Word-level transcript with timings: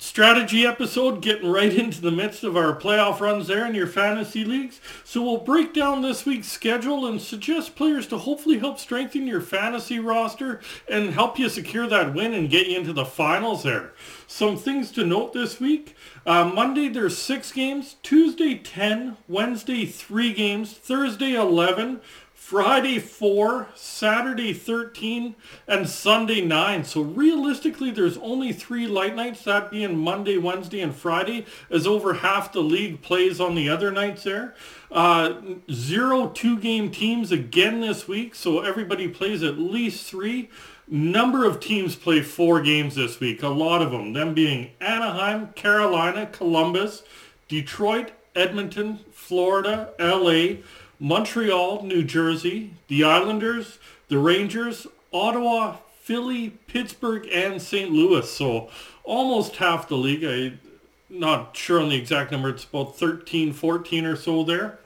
strategy 0.03 0.67
episode, 0.67 1.23
getting 1.23 1.49
right 1.49 1.73
into 1.73 2.01
the 2.01 2.11
midst 2.11 2.43
of 2.43 2.57
our 2.57 2.75
playoff 2.75 3.21
runs 3.21 3.47
there 3.47 3.65
in 3.65 3.73
your 3.73 3.87
fantasy 3.87 4.45
leagues. 4.45 4.81
So 5.05 5.23
we'll 5.23 5.39
break 5.39 5.73
down 5.73 6.03
this 6.03 6.27
week's 6.27 6.49
schedule 6.49 7.07
and 7.07 7.21
suggest 7.21 7.77
players 7.77 8.09
to 8.09 8.19
hopefully 8.19 8.59
help 8.59 8.81
strengthen 8.81 9.29
your 9.29 9.41
fantasy 9.41 10.01
roster 10.01 10.61
and 10.89 11.15
help 11.15 11.39
you 11.39 11.49
secure 11.49 11.87
that 11.87 12.15
win 12.15 12.35
and 12.35 12.51
get 12.51 12.67
you 12.67 12.79
into 12.79 12.93
the 12.93 13.05
finals 13.05 13.63
there. 13.63 13.93
Some 14.27 14.57
things 14.57 14.91
to 14.93 15.07
note 15.07 15.35
this 15.35 15.61
week. 15.61 15.95
Uh, 16.27 16.51
Monday 16.53 16.89
there's 16.89 17.17
six 17.17 17.53
games, 17.53 17.95
Tuesday 18.03 18.57
10, 18.57 19.19
Wednesday 19.29 19.87
three 19.87 20.33
games, 20.33 20.73
Thursday 20.73 21.35
11, 21.35 22.01
Friday 22.53 22.99
4, 22.99 23.69
Saturday 23.75 24.53
13, 24.53 25.37
and 25.67 25.89
Sunday 25.89 26.43
9. 26.43 26.85
So 26.85 27.01
realistically, 27.01 27.91
there's 27.91 28.19
only 28.19 28.53
three 28.53 28.87
light 28.87 29.17
nights, 29.17 29.45
that 29.45 29.71
being 29.71 29.97
Monday, 29.97 30.37
Wednesday, 30.37 30.83
and 30.83 30.95
Friday, 30.95 31.47
as 31.71 31.87
over 31.87 32.13
half 32.13 32.53
the 32.53 32.61
league 32.61 33.01
plays 33.01 33.41
on 33.41 33.55
the 33.55 33.71
other 33.71 33.91
nights 33.91 34.25
there. 34.25 34.55
Uh, 34.91 35.41
zero 35.71 36.29
two-game 36.29 36.91
teams 36.91 37.33
again 37.33 37.81
this 37.81 38.07
week, 38.07 38.35
so 38.35 38.61
everybody 38.61 39.09
plays 39.09 39.43
at 39.43 39.57
least 39.57 40.07
three. 40.07 40.51
Number 40.87 41.47
of 41.47 41.59
teams 41.59 41.97
play 41.97 42.21
four 42.21 42.61
games 42.61 42.97
this 42.97 43.19
week, 43.19 43.43
a 43.43 43.49
lot 43.49 43.81
of 43.81 43.93
them, 43.93 44.13
them 44.13 44.35
being 44.35 44.73
Anaheim, 44.79 45.55
Carolina, 45.55 46.27
Columbus, 46.27 47.03
Detroit, 47.49 48.11
Edmonton, 48.35 48.99
Florida, 49.11 49.91
LA, 49.99 50.57
Montreal, 51.03 51.83
New 51.83 52.05
Jersey, 52.05 52.75
the 52.87 53.03
Islanders, 53.03 53.81
the 54.07 54.19
Rangers, 54.19 54.87
Ottawa, 55.13 55.79
Philly, 56.01 56.51
Pittsburgh, 56.69 57.27
and 57.33 57.61
St. 57.61 57.91
Louis. 57.91 58.31
So 58.31 58.71
almost 59.03 59.57
half 59.57 59.89
the 59.89 59.97
league. 59.97 60.23
I'm 60.23 60.61
not 61.11 61.57
sure 61.57 61.83
on 61.83 61.89
the 61.89 61.97
exact 61.97 62.31
number. 62.31 62.51
It's 62.51 62.63
about 62.63 62.97
13, 62.97 63.53
14 63.53 64.07
or 64.07 64.15
so 64.15 64.45
there. 64.45 64.79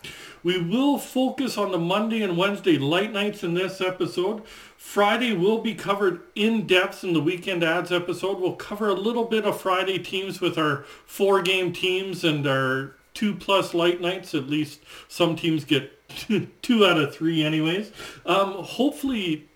We 0.42 0.58
will 0.58 0.96
focus 0.96 1.58
on 1.58 1.70
the 1.70 1.78
Monday 1.78 2.22
and 2.22 2.38
Wednesday 2.38 2.78
light 2.78 3.12
nights 3.12 3.44
in 3.44 3.52
this 3.52 3.82
episode. 3.82 4.46
Friday 4.78 5.34
will 5.34 5.60
be 5.60 5.74
covered 5.74 6.22
in 6.34 6.66
depth 6.66 7.04
in 7.04 7.12
the 7.12 7.20
weekend 7.20 7.62
ads 7.62 7.92
episode. 7.92 8.40
We'll 8.40 8.56
cover 8.56 8.88
a 8.88 8.94
little 8.94 9.24
bit 9.24 9.44
of 9.44 9.60
Friday 9.60 9.98
teams 9.98 10.40
with 10.40 10.56
our 10.56 10.86
four 11.04 11.42
game 11.42 11.74
teams 11.74 12.24
and 12.24 12.46
our 12.46 12.92
two 13.12 13.34
plus 13.34 13.74
light 13.74 14.00
nights. 14.00 14.34
At 14.34 14.48
least 14.48 14.80
some 15.08 15.36
teams 15.36 15.66
get 15.66 15.95
two 16.62 16.86
out 16.86 16.98
of 16.98 17.14
three 17.14 17.42
anyways. 17.42 17.90
Um, 18.24 18.52
hopefully, 18.52 19.48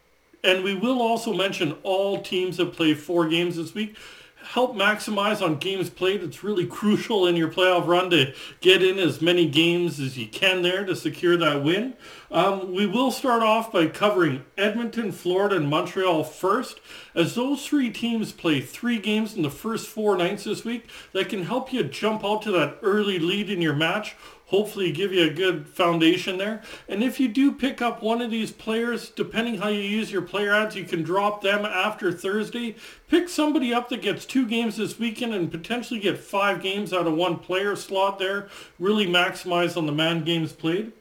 and 0.42 0.64
we 0.64 0.74
will 0.74 1.00
also 1.00 1.32
mention 1.32 1.76
all 1.82 2.20
teams 2.20 2.56
that 2.58 2.72
play 2.72 2.94
four 2.94 3.28
games 3.28 3.56
this 3.56 3.74
week 3.74 3.96
help 4.42 4.74
maximize 4.74 5.42
on 5.42 5.56
games 5.56 5.90
played. 5.90 6.22
It's 6.22 6.42
really 6.42 6.66
crucial 6.80 7.26
in 7.26 7.36
your 7.36 7.48
playoff 7.48 7.86
run 7.86 8.10
to 8.10 8.34
get 8.60 8.82
in 8.82 8.98
as 8.98 9.20
many 9.20 9.46
games 9.46 10.00
as 10.00 10.18
you 10.18 10.26
can 10.26 10.62
there 10.62 10.84
to 10.84 10.96
secure 10.96 11.36
that 11.36 11.62
win. 11.62 11.94
Um, 12.30 12.74
we 12.74 12.86
will 12.86 13.10
start 13.10 13.42
off 13.42 13.72
by 13.72 13.86
covering 13.86 14.44
Edmonton, 14.56 15.12
Florida, 15.12 15.56
and 15.56 15.68
Montreal 15.68 16.24
first, 16.24 16.80
as 17.14 17.34
those 17.34 17.66
three 17.66 17.90
teams 17.90 18.32
play 18.32 18.60
three 18.60 18.98
games 18.98 19.34
in 19.34 19.42
the 19.42 19.50
first 19.50 19.88
four 19.88 20.16
nights 20.16 20.44
this 20.44 20.64
week 20.64 20.88
that 21.12 21.28
can 21.28 21.44
help 21.44 21.72
you 21.72 21.82
jump 21.82 22.24
out 22.24 22.42
to 22.42 22.52
that 22.52 22.78
early 22.82 23.18
lead 23.18 23.50
in 23.50 23.60
your 23.60 23.74
match 23.74 24.16
hopefully 24.50 24.90
give 24.90 25.12
you 25.12 25.24
a 25.24 25.32
good 25.32 25.68
foundation 25.68 26.36
there. 26.36 26.60
And 26.88 27.04
if 27.04 27.20
you 27.20 27.28
do 27.28 27.52
pick 27.52 27.80
up 27.80 28.02
one 28.02 28.20
of 28.20 28.32
these 28.32 28.50
players, 28.50 29.08
depending 29.08 29.58
how 29.58 29.68
you 29.68 29.80
use 29.80 30.10
your 30.10 30.22
player 30.22 30.52
ads, 30.52 30.74
you 30.74 30.84
can 30.84 31.04
drop 31.04 31.40
them 31.40 31.64
after 31.64 32.12
Thursday. 32.12 32.74
Pick 33.08 33.28
somebody 33.28 33.72
up 33.72 33.88
that 33.90 34.02
gets 34.02 34.24
two 34.26 34.46
games 34.46 34.76
this 34.76 34.98
weekend 34.98 35.34
and 35.34 35.52
potentially 35.52 36.00
get 36.00 36.18
five 36.18 36.60
games 36.60 36.92
out 36.92 37.06
of 37.06 37.14
one 37.14 37.38
player 37.38 37.76
slot 37.76 38.18
there. 38.18 38.48
Really 38.80 39.06
maximize 39.06 39.76
on 39.76 39.86
the 39.86 39.92
man 39.92 40.24
games 40.24 40.52
played. 40.52 40.92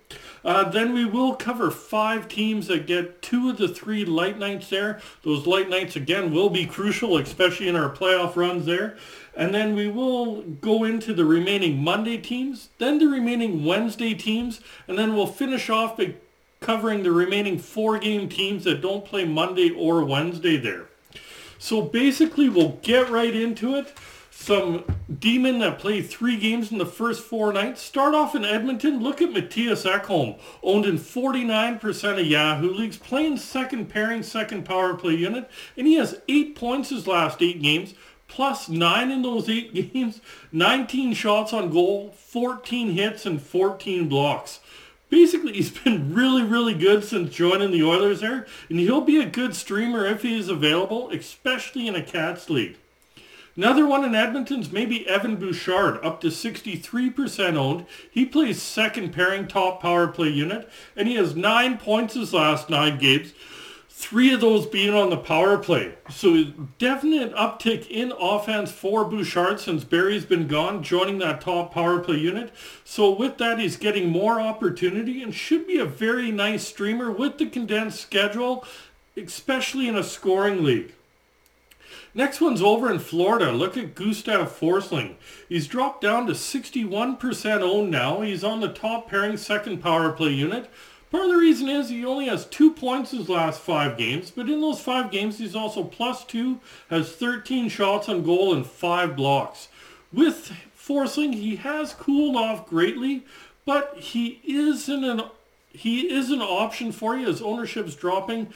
Uh, 0.44 0.69
then 0.69 0.94
we 0.94 1.05
will 1.05 1.35
cover 1.35 1.69
five 1.69 2.27
teams 2.27 2.67
that 2.67 2.88
get 2.88 3.22
two 3.22 3.50
of 3.50 3.57
the 3.57 3.67
three 3.67 4.05
light 4.05 4.38
nights 4.38 4.69
there. 4.69 5.00
Those 5.23 5.45
light 5.45 5.69
nights, 5.69 5.95
again, 5.95 6.33
will 6.33 6.50
be 6.50 6.66
crucial, 6.66 7.17
especially 7.17 7.67
in 7.67 7.75
our 7.75 7.89
playoff 7.89 8.35
runs 8.35 8.66
there. 8.66 8.97
And 9.35 9.53
then 9.53 9.75
we 9.75 9.89
will 9.89 10.41
go 10.41 10.83
into 10.83 11.13
the 11.13 11.25
remaining 11.25 11.83
Monday 11.83 12.17
teams, 12.17 12.69
then 12.78 12.99
the 12.99 13.07
remaining 13.07 13.63
Wednesday 13.63 14.13
teams, 14.13 14.59
and 14.88 14.97
then 14.97 15.16
we'll 15.16 15.28
finish 15.28 15.69
off 15.69 15.97
by 15.97 16.16
covering 16.59 17.03
the 17.03 17.11
remaining 17.11 17.57
four-game 17.57 18.28
teams 18.28 18.66
that 18.66 18.81
don't 18.81 19.05
play 19.05 19.23
Monday 19.23 19.69
or 19.69 20.03
Wednesday 20.03 20.57
there. 20.57 20.88
So 21.57 21.81
basically, 21.81 22.49
we'll 22.49 22.79
get 22.81 23.09
right 23.09 23.35
into 23.35 23.75
it 23.75 23.94
some 24.39 24.85
D-men 25.19 25.59
that 25.59 25.79
played 25.79 26.09
three 26.09 26.38
games 26.38 26.72
in 26.72 26.77
the 26.77 26.85
first 26.85 27.22
four 27.23 27.51
nights. 27.51 27.81
Start 27.81 28.16
off 28.16 28.35
in 28.35 28.45
Edmonton. 28.45 29.03
Look 29.03 29.22
at 29.22 29.31
Mattias 29.31 29.85
Ekholm, 29.85 30.39
owned 30.63 30.85
in 30.85 30.97
49% 30.97 32.19
of 32.19 32.25
Yahoo 32.25 32.73
leagues, 32.73 32.97
playing 32.97 33.38
second 33.38 33.89
pairing, 33.89 34.23
second 34.23 34.63
power 34.63 34.95
play 34.95 35.13
unit, 35.13 35.51
and 35.75 35.85
he 35.85 35.95
has 35.95 36.22
eight 36.29 36.55
points 36.55 36.89
his 36.89 37.05
last 37.05 37.41
eight 37.41 37.61
games, 37.61 37.94
plus 38.29 38.69
nine 38.69 39.11
in 39.11 39.23
those 39.23 39.49
eight 39.49 39.73
games, 39.94 40.22
19 40.53 41.13
shots 41.13 41.51
on 41.51 41.69
goal, 41.69 42.11
14 42.11 42.91
hits, 42.94 43.25
and 43.25 43.41
14 43.41 44.07
blocks. 44.07 44.61
Basically, 45.09 45.51
he's 45.51 45.72
been 45.72 46.13
really, 46.13 46.44
really 46.44 46.73
good 46.73 47.03
since 47.03 47.35
joining 47.35 47.72
the 47.72 47.83
Oilers 47.83 48.22
there, 48.22 48.47
and 48.69 48.79
he'll 48.79 49.01
be 49.01 49.19
a 49.19 49.29
good 49.29 49.53
streamer 49.53 50.05
if 50.05 50.22
he 50.22 50.39
is 50.39 50.47
available, 50.47 51.09
especially 51.11 51.89
in 51.89 51.95
a 51.95 52.01
Cats 52.01 52.49
league. 52.49 52.78
Another 53.55 53.85
one 53.85 54.05
in 54.05 54.15
Edmonton's 54.15 54.71
maybe 54.71 55.07
Evan 55.07 55.35
Bouchard, 55.35 56.03
up 56.05 56.21
to 56.21 56.27
63% 56.27 57.55
owned. 57.55 57.85
He 58.09 58.25
plays 58.25 58.61
second 58.61 59.11
pairing 59.11 59.47
top 59.47 59.81
power 59.81 60.07
play 60.07 60.29
unit, 60.29 60.69
and 60.96 61.07
he 61.07 61.16
has 61.16 61.35
nine 61.35 61.78
points 61.78 62.13
his 62.13 62.34
last 62.34 62.69
nine 62.69 62.97
games, 62.97 63.34
three 63.90 64.34
of 64.34 64.40
those 64.40 64.66
being 64.66 64.93
on 64.93 65.09
the 65.09 65.17
power 65.17 65.57
play. 65.57 65.96
So 66.09 66.46
definite 66.78 67.35
uptick 67.35 67.85
in 67.90 68.13
offense 68.17 68.72
for 68.72 69.03
Bouchard 69.03 69.59
since 69.59 69.84
Barrie's 69.84 70.23
been 70.23 70.47
gone, 70.47 70.81
joining 70.81 71.17
that 71.17 71.41
top 71.41 71.73
power 71.73 71.99
play 71.99 72.17
unit. 72.17 72.53
So 72.85 73.11
with 73.11 73.37
that, 73.40 73.59
he's 73.59 73.75
getting 73.75 74.09
more 74.09 74.40
opportunity 74.40 75.22
and 75.22 75.35
should 75.35 75.67
be 75.67 75.79
a 75.79 75.85
very 75.85 76.31
nice 76.31 76.66
streamer 76.66 77.11
with 77.11 77.40
the 77.40 77.47
condensed 77.47 77.99
schedule, 77.99 78.66
especially 79.17 79.90
in 79.90 79.97
a 79.97 80.03
scoring 80.03 80.63
league. 80.63 80.93
Next 82.14 82.41
one's 82.41 82.61
over 82.61 82.91
in 82.91 83.00
Florida. 83.00 83.52
Look 83.52 83.78
at 83.78 83.94
Gustav 83.94 84.58
Forsling. 84.58 85.16
He's 85.47 85.67
dropped 85.67 86.02
down 86.02 86.26
to 86.28 86.34
61% 86.34 87.61
owned 87.61 87.91
now. 87.91 88.22
He's 88.22 88.44
on 88.44 88.61
the 88.61 88.73
top 88.73 89.09
pairing 89.09 89.38
second 89.38 89.82
power 89.84 90.11
play 90.11 90.32
unit. 90.32 90.70
Part 91.11 91.26
of 91.26 91.32
the 91.32 91.38
reason 91.38 91.70
is 91.70 91.90
he 91.90 92.06
only 92.06 92.28
has 92.28 92.46
two 92.46 92.72
points 92.72 93.11
his 93.11 93.29
last 93.29 93.61
five 93.61 93.97
games, 93.97 94.32
but 94.32 94.50
in 94.50 94.61
those 94.61 94.79
five 94.79 95.09
games 95.09 95.40
he's 95.40 95.56
also 95.56 95.84
plus 95.84 96.23
two, 96.23 96.59
has 96.90 97.11
13 97.11 97.70
shots 97.70 98.08
on 98.08 98.23
goal 98.23 98.53
and 98.53 98.66
five 98.66 99.16
blocks. 99.16 99.70
With 100.14 100.52
Forsling, 100.78 101.34
he 101.34 101.55
has 101.58 101.94
cooled 101.94 102.35
off 102.35 102.67
greatly, 102.67 103.26
but 103.66 103.97
he 103.97 104.40
is 104.44 104.88
an 104.90 105.23
he 105.72 106.12
is 106.12 106.32
an 106.32 106.41
option 106.41 106.91
for 106.91 107.16
you 107.16 107.28
as 107.29 107.41
ownership's 107.41 107.96
dropping. 107.96 108.52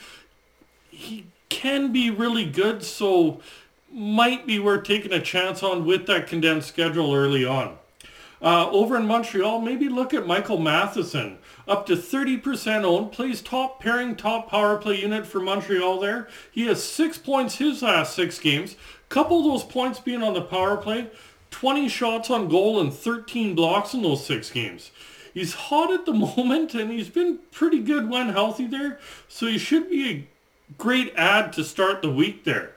He 0.90 1.26
can 1.54 1.92
be 1.92 2.10
really 2.10 2.44
good. 2.44 2.82
So 2.82 3.40
might 3.90 4.44
be 4.44 4.58
worth 4.58 4.84
taking 4.84 5.12
a 5.12 5.20
chance 5.20 5.62
on 5.62 5.86
with 5.86 6.06
that 6.06 6.26
condensed 6.26 6.68
schedule 6.68 7.14
early 7.14 7.44
on. 7.44 7.78
Uh, 8.42 8.68
over 8.70 8.96
in 8.96 9.06
Montreal, 9.06 9.60
maybe 9.60 9.88
look 9.88 10.12
at 10.12 10.26
Michael 10.26 10.58
Matheson. 10.58 11.38
Up 11.66 11.86
to 11.86 11.96
30% 11.96 12.84
owned, 12.84 13.12
plays 13.12 13.40
top 13.40 13.80
pairing, 13.80 14.16
top 14.16 14.50
power 14.50 14.76
play 14.76 15.00
unit 15.00 15.24
for 15.26 15.40
Montreal 15.40 16.00
there. 16.00 16.28
He 16.50 16.66
has 16.66 16.82
six 16.82 17.16
points 17.16 17.56
his 17.56 17.82
last 17.82 18.14
six 18.14 18.38
games. 18.38 18.76
Couple 19.08 19.42
those 19.42 19.62
points 19.64 20.00
being 20.00 20.22
on 20.22 20.34
the 20.34 20.42
power 20.42 20.76
play, 20.76 21.08
20 21.52 21.88
shots 21.88 22.30
on 22.30 22.48
goal 22.48 22.80
and 22.80 22.92
13 22.92 23.54
blocks 23.54 23.94
in 23.94 24.02
those 24.02 24.26
six 24.26 24.50
games. 24.50 24.90
He's 25.32 25.54
hot 25.54 25.92
at 25.92 26.04
the 26.04 26.12
moment 26.36 26.74
and 26.74 26.90
he's 26.90 27.08
been 27.08 27.38
pretty 27.52 27.80
good 27.80 28.10
when 28.10 28.30
healthy 28.30 28.66
there, 28.66 28.98
so 29.28 29.46
he 29.46 29.56
should 29.56 29.88
be 29.88 30.10
a 30.10 30.33
great 30.78 31.12
ad 31.16 31.52
to 31.54 31.64
start 31.64 32.02
the 32.02 32.10
week 32.10 32.44
there. 32.44 32.74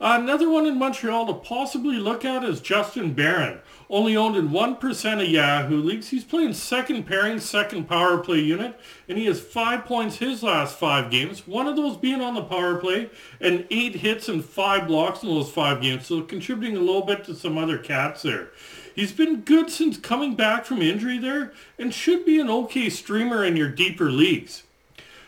Another 0.00 0.50
one 0.50 0.66
in 0.66 0.78
Montreal 0.78 1.26
to 1.28 1.34
possibly 1.34 1.96
look 1.96 2.24
at 2.24 2.44
is 2.44 2.60
Justin 2.60 3.14
Barron. 3.14 3.60
Only 3.88 4.16
owned 4.16 4.36
in 4.36 4.50
1% 4.50 5.22
of 5.22 5.28
Yahoo 5.28 5.80
leagues. 5.80 6.08
He's 6.08 6.24
playing 6.24 6.54
second 6.54 7.04
pairing, 7.06 7.38
second 7.38 7.88
power 7.88 8.18
play 8.18 8.40
unit, 8.40 8.78
and 9.08 9.16
he 9.16 9.26
has 9.26 9.40
five 9.40 9.84
points 9.84 10.16
his 10.16 10.42
last 10.42 10.76
five 10.76 11.10
games, 11.10 11.46
one 11.46 11.68
of 11.68 11.76
those 11.76 11.96
being 11.96 12.20
on 12.20 12.34
the 12.34 12.42
power 12.42 12.76
play, 12.76 13.08
and 13.40 13.66
eight 13.70 13.94
hits 13.94 14.28
and 14.28 14.44
five 14.44 14.88
blocks 14.88 15.22
in 15.22 15.28
those 15.28 15.50
five 15.50 15.80
games, 15.80 16.06
so 16.06 16.22
contributing 16.22 16.76
a 16.76 16.80
little 16.80 17.06
bit 17.06 17.24
to 17.24 17.34
some 17.34 17.56
other 17.56 17.78
cats 17.78 18.22
there. 18.22 18.50
He's 18.94 19.12
been 19.12 19.40
good 19.40 19.70
since 19.70 19.96
coming 19.96 20.34
back 20.34 20.64
from 20.64 20.82
injury 20.82 21.18
there, 21.18 21.52
and 21.78 21.94
should 21.94 22.26
be 22.26 22.40
an 22.40 22.50
okay 22.50 22.90
streamer 22.90 23.44
in 23.44 23.56
your 23.56 23.70
deeper 23.70 24.10
leagues. 24.10 24.63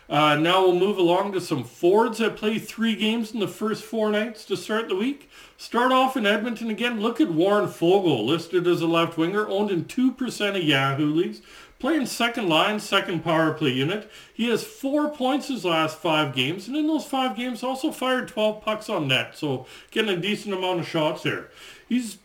Uh, 0.08 0.36
now 0.36 0.62
we'll 0.62 0.78
move 0.78 0.98
along 0.98 1.32
to 1.32 1.40
some 1.40 1.64
forwards 1.64 2.18
that 2.18 2.36
play 2.36 2.58
three 2.58 2.94
games 2.94 3.32
in 3.32 3.40
the 3.40 3.48
first 3.48 3.82
four 3.82 4.10
nights 4.10 4.44
to 4.44 4.56
start 4.56 4.88
the 4.88 4.94
week. 4.94 5.28
Start 5.56 5.90
off 5.90 6.16
in 6.16 6.26
Edmonton 6.26 6.70
again. 6.70 7.00
Look 7.00 7.20
at 7.20 7.32
Warren 7.32 7.66
Foegele, 7.66 8.24
listed 8.24 8.66
as 8.68 8.80
a 8.80 8.86
left 8.86 9.18
winger, 9.18 9.48
owned 9.48 9.70
in 9.70 9.84
2% 9.84 10.56
of 10.56 10.62
Yahoo 10.62 11.12
leagues. 11.12 11.42
Playing 11.78 12.06
second 12.06 12.48
line, 12.48 12.80
second 12.80 13.22
power 13.22 13.52
play 13.52 13.70
unit. 13.70 14.10
He 14.32 14.48
has 14.48 14.64
four 14.64 15.10
points 15.10 15.48
his 15.48 15.64
last 15.64 15.98
five 15.98 16.34
games, 16.34 16.68
and 16.68 16.76
in 16.76 16.86
those 16.86 17.04
five 17.04 17.36
games 17.36 17.62
also 17.62 17.90
fired 17.90 18.28
12 18.28 18.62
pucks 18.62 18.88
on 18.88 19.08
net, 19.08 19.36
so 19.36 19.66
getting 19.90 20.16
a 20.16 20.20
decent 20.20 20.54
amount 20.54 20.80
of 20.80 20.88
shots 20.88 21.22
there. 21.22 21.50
He's 21.86 22.18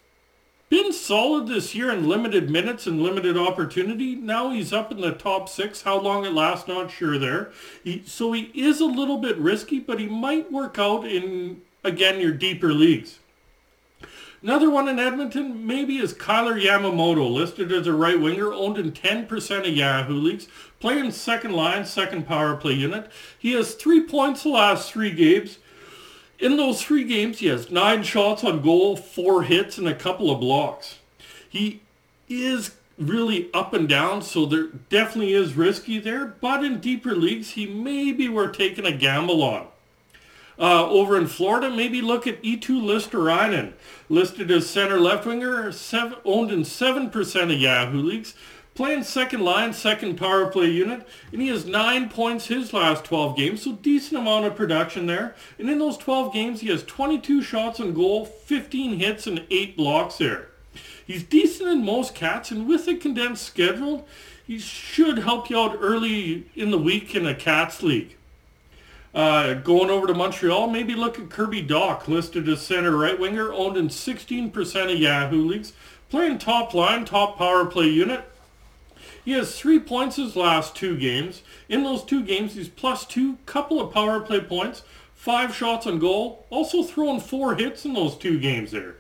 been 0.71 0.94
solid 0.94 1.47
this 1.47 1.75
year 1.75 1.91
in 1.91 2.07
limited 2.07 2.50
minutes 2.50 2.88
and 2.88 3.03
limited 3.03 3.38
opportunity. 3.38 4.15
Now 4.15 4.51
he's 4.51 4.71
up 4.71 4.89
in 4.89 5.01
the 5.01 5.12
top 5.12 5.50
six. 5.50 5.81
How 5.81 6.00
long 6.00 6.25
it 6.25 6.31
lasts, 6.31 6.65
not 6.65 6.89
sure 6.89 7.19
there. 7.19 7.51
He, 7.83 8.03
so 8.06 8.31
he 8.31 8.44
is 8.56 8.79
a 8.79 8.85
little 8.85 9.18
bit 9.18 9.38
risky, 9.38 9.81
but 9.81 10.00
he 10.00 10.07
might 10.07 10.50
work 10.50 10.79
out 10.79 11.06
in, 11.06 11.62
again, 11.83 12.21
your 12.21 12.31
deeper 12.31 12.71
leagues. 12.71 13.19
Another 14.41 14.69
one 14.69 14.88
in 14.88 14.97
Edmonton 14.97 15.68
maybe 15.68 15.97
is 15.97 16.13
Kailer 16.13 16.57
Yamamoto, 16.57 17.29
listed 17.29 17.69
as 17.73 17.85
a 17.85 17.94
right 17.94 18.19
winger, 18.19 18.53
owned 18.53 18.77
in 18.77 18.94
10% 18.94 19.59
of 19.59 19.75
Yahoo 19.75 20.13
leagues, 20.13 20.47
playing 20.79 21.12
second 21.12 21.51
line, 21.51 21.85
second 21.85 22.25
power 22.25 22.56
play 22.56 22.73
unit. 22.73 23.12
He 23.38 23.51
has 23.51 23.75
three 23.75 24.06
points 24.07 24.44
the 24.44 24.50
last 24.50 24.89
three 24.89 25.12
games. 25.12 25.57
In 26.41 26.57
those 26.57 26.81
three 26.81 27.03
games, 27.03 27.38
he 27.38 27.45
has 27.47 27.69
nine 27.69 28.01
shots 28.01 28.43
on 28.43 28.63
goal, 28.63 28.97
four 28.97 29.43
hits, 29.43 29.77
and 29.77 29.88
a 29.88 29.93
couple 29.93 30.31
of 30.31 30.39
blocks. 30.39 30.97
He 31.47 31.81
is 32.27 32.71
really 32.97 33.49
up 33.53 33.73
and 33.75 33.88
down, 33.88 34.23
so 34.23 34.47
there 34.47 34.67
definitely 34.89 35.33
is 35.33 35.53
risky 35.53 35.99
there. 35.99 36.25
But 36.25 36.63
in 36.63 36.79
deeper 36.79 37.15
leagues, 37.15 37.51
he 37.51 37.67
maybe 37.67 38.27
we're 38.27 38.49
taking 38.49 38.88
a 38.88 38.91
gamble 38.91 39.43
on. 39.43 39.67
Uh, 40.57 40.89
over 40.89 41.15
in 41.15 41.27
Florida, 41.27 41.69
maybe 41.69 42.01
look 42.01 42.25
at 42.25 42.41
Eetu 42.41 42.81
Luostarinen, 42.81 43.73
listed 44.09 44.49
as 44.49 44.67
center 44.67 44.99
left 44.99 45.27
winger, 45.27 45.71
seven, 45.71 46.17
owned 46.25 46.51
in 46.51 46.61
7% 46.61 47.44
of 47.44 47.59
Yahoo 47.59 48.01
leagues 48.01 48.33
playing 48.81 49.04
second 49.04 49.42
line, 49.42 49.72
second 49.72 50.18
power 50.18 50.48
play 50.48 50.66
unit, 50.66 51.07
and 51.31 51.39
he 51.39 51.50
has 51.50 51.68
nine 51.68 52.10
points 52.10 52.48
his 52.48 52.74
last 52.74 53.06
12 53.06 53.38
games, 53.38 53.62
so 53.62 53.74
decent 53.74 54.19
amount 54.19 54.44
of 54.44 54.56
production 54.56 55.06
there. 55.06 55.36
And 55.60 55.69
in 55.69 55.78
those 55.78 55.98
12 55.98 56.33
games, 56.33 56.62
he 56.62 56.69
has 56.69 56.81
22 56.86 57.44
shots 57.44 57.80
on 57.80 57.94
goal, 57.94 58.25
15 58.25 58.98
hits, 58.98 59.28
and 59.28 59.45
8 59.51 59.78
blocks 59.78 60.18
there. 60.18 60.48
He's 61.06 61.22
decent 61.22 61.69
in 61.69 61.86
most 61.86 62.16
cats, 62.16 62.50
and 62.50 62.68
with 62.68 62.88
a 62.88 62.95
condensed 62.95 63.45
schedule, 63.45 64.07
he 64.48 64.57
should 64.57 65.19
help 65.19 65.51
you 65.51 65.60
out 65.60 65.78
early 65.80 66.48
in 66.56 66.72
the 66.72 66.80
week 66.80 67.13
in 67.13 67.28
a 67.28 67.36
cats 67.36 67.83
league. 67.83 68.16
Uh, 69.13 69.54
going 69.54 69.92
over 69.92 70.07
to 70.07 70.16
Montreal, 70.16 70.68
maybe 70.68 70.95
look 70.95 71.19
at 71.19 71.30
Kirby 71.30 71.63
Dach, 71.63 72.07
listed 72.07 72.50
as 72.50 72.66
center 72.66 72.98
right 72.98 73.19
winger, 73.19 73.54
owned 73.54 73.78
in 73.78 73.89
16% 73.89 74.92
of 74.92 74.98
Yahoo 74.98 75.50
leagues, 75.50 75.74
playing 76.10 76.39
top 76.39 76.74
line, 76.74 77.06
top 77.06 77.38
power 77.38 77.63
play 77.68 77.88
unit, 77.88 78.25
he 79.23 79.31
has 79.33 79.57
three 79.57 79.79
points 79.79 80.15
his 80.15 80.35
last 80.35 80.75
two 80.75 80.97
games. 80.97 81.44
In 81.69 81.83
those 81.83 82.03
two 82.03 82.23
games, 82.23 82.56
he's 82.56 82.69
plus 82.69 83.06
two, 83.06 83.38
couple 83.45 83.79
of 83.79 83.94
power 83.94 84.19
play 84.19 84.41
points, 84.41 84.83
five 85.13 85.56
shots 85.56 85.85
on 85.85 86.00
goal, 86.00 86.45
also 86.50 86.83
throwing 86.83 87.19
four 87.19 87.56
hits 87.56 87.85
in 87.85 87.94
those 87.94 88.18
two 88.18 88.39
games 88.39 88.71
there. 88.71 88.95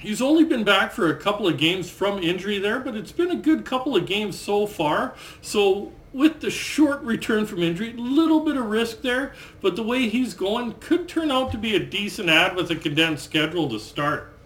He's 0.00 0.22
only 0.22 0.44
been 0.44 0.62
back 0.62 0.92
for 0.92 1.10
a 1.10 1.16
couple 1.16 1.48
of 1.48 1.58
games 1.58 1.90
from 1.90 2.22
injury 2.22 2.58
there, 2.58 2.78
but 2.78 2.94
it's 2.94 3.10
been 3.10 3.32
a 3.32 3.36
good 3.36 3.64
couple 3.64 3.96
of 3.96 4.06
games 4.06 4.38
so 4.38 4.64
far. 4.64 5.14
So 5.42 5.92
with 6.12 6.40
the 6.40 6.50
short 6.50 7.02
return 7.02 7.46
from 7.46 7.64
injury, 7.64 7.92
little 7.94 8.40
bit 8.40 8.56
of 8.56 8.66
risk 8.66 9.02
there, 9.02 9.32
but 9.60 9.74
the 9.74 9.82
way 9.82 10.08
he's 10.08 10.34
going 10.34 10.74
could 10.74 11.08
turn 11.08 11.32
out 11.32 11.50
to 11.52 11.58
be 11.58 11.74
a 11.74 11.80
decent 11.80 12.28
ad 12.28 12.54
with 12.54 12.70
a 12.70 12.76
condensed 12.76 13.24
schedule 13.24 13.68
to 13.70 13.80
start. 13.80 14.37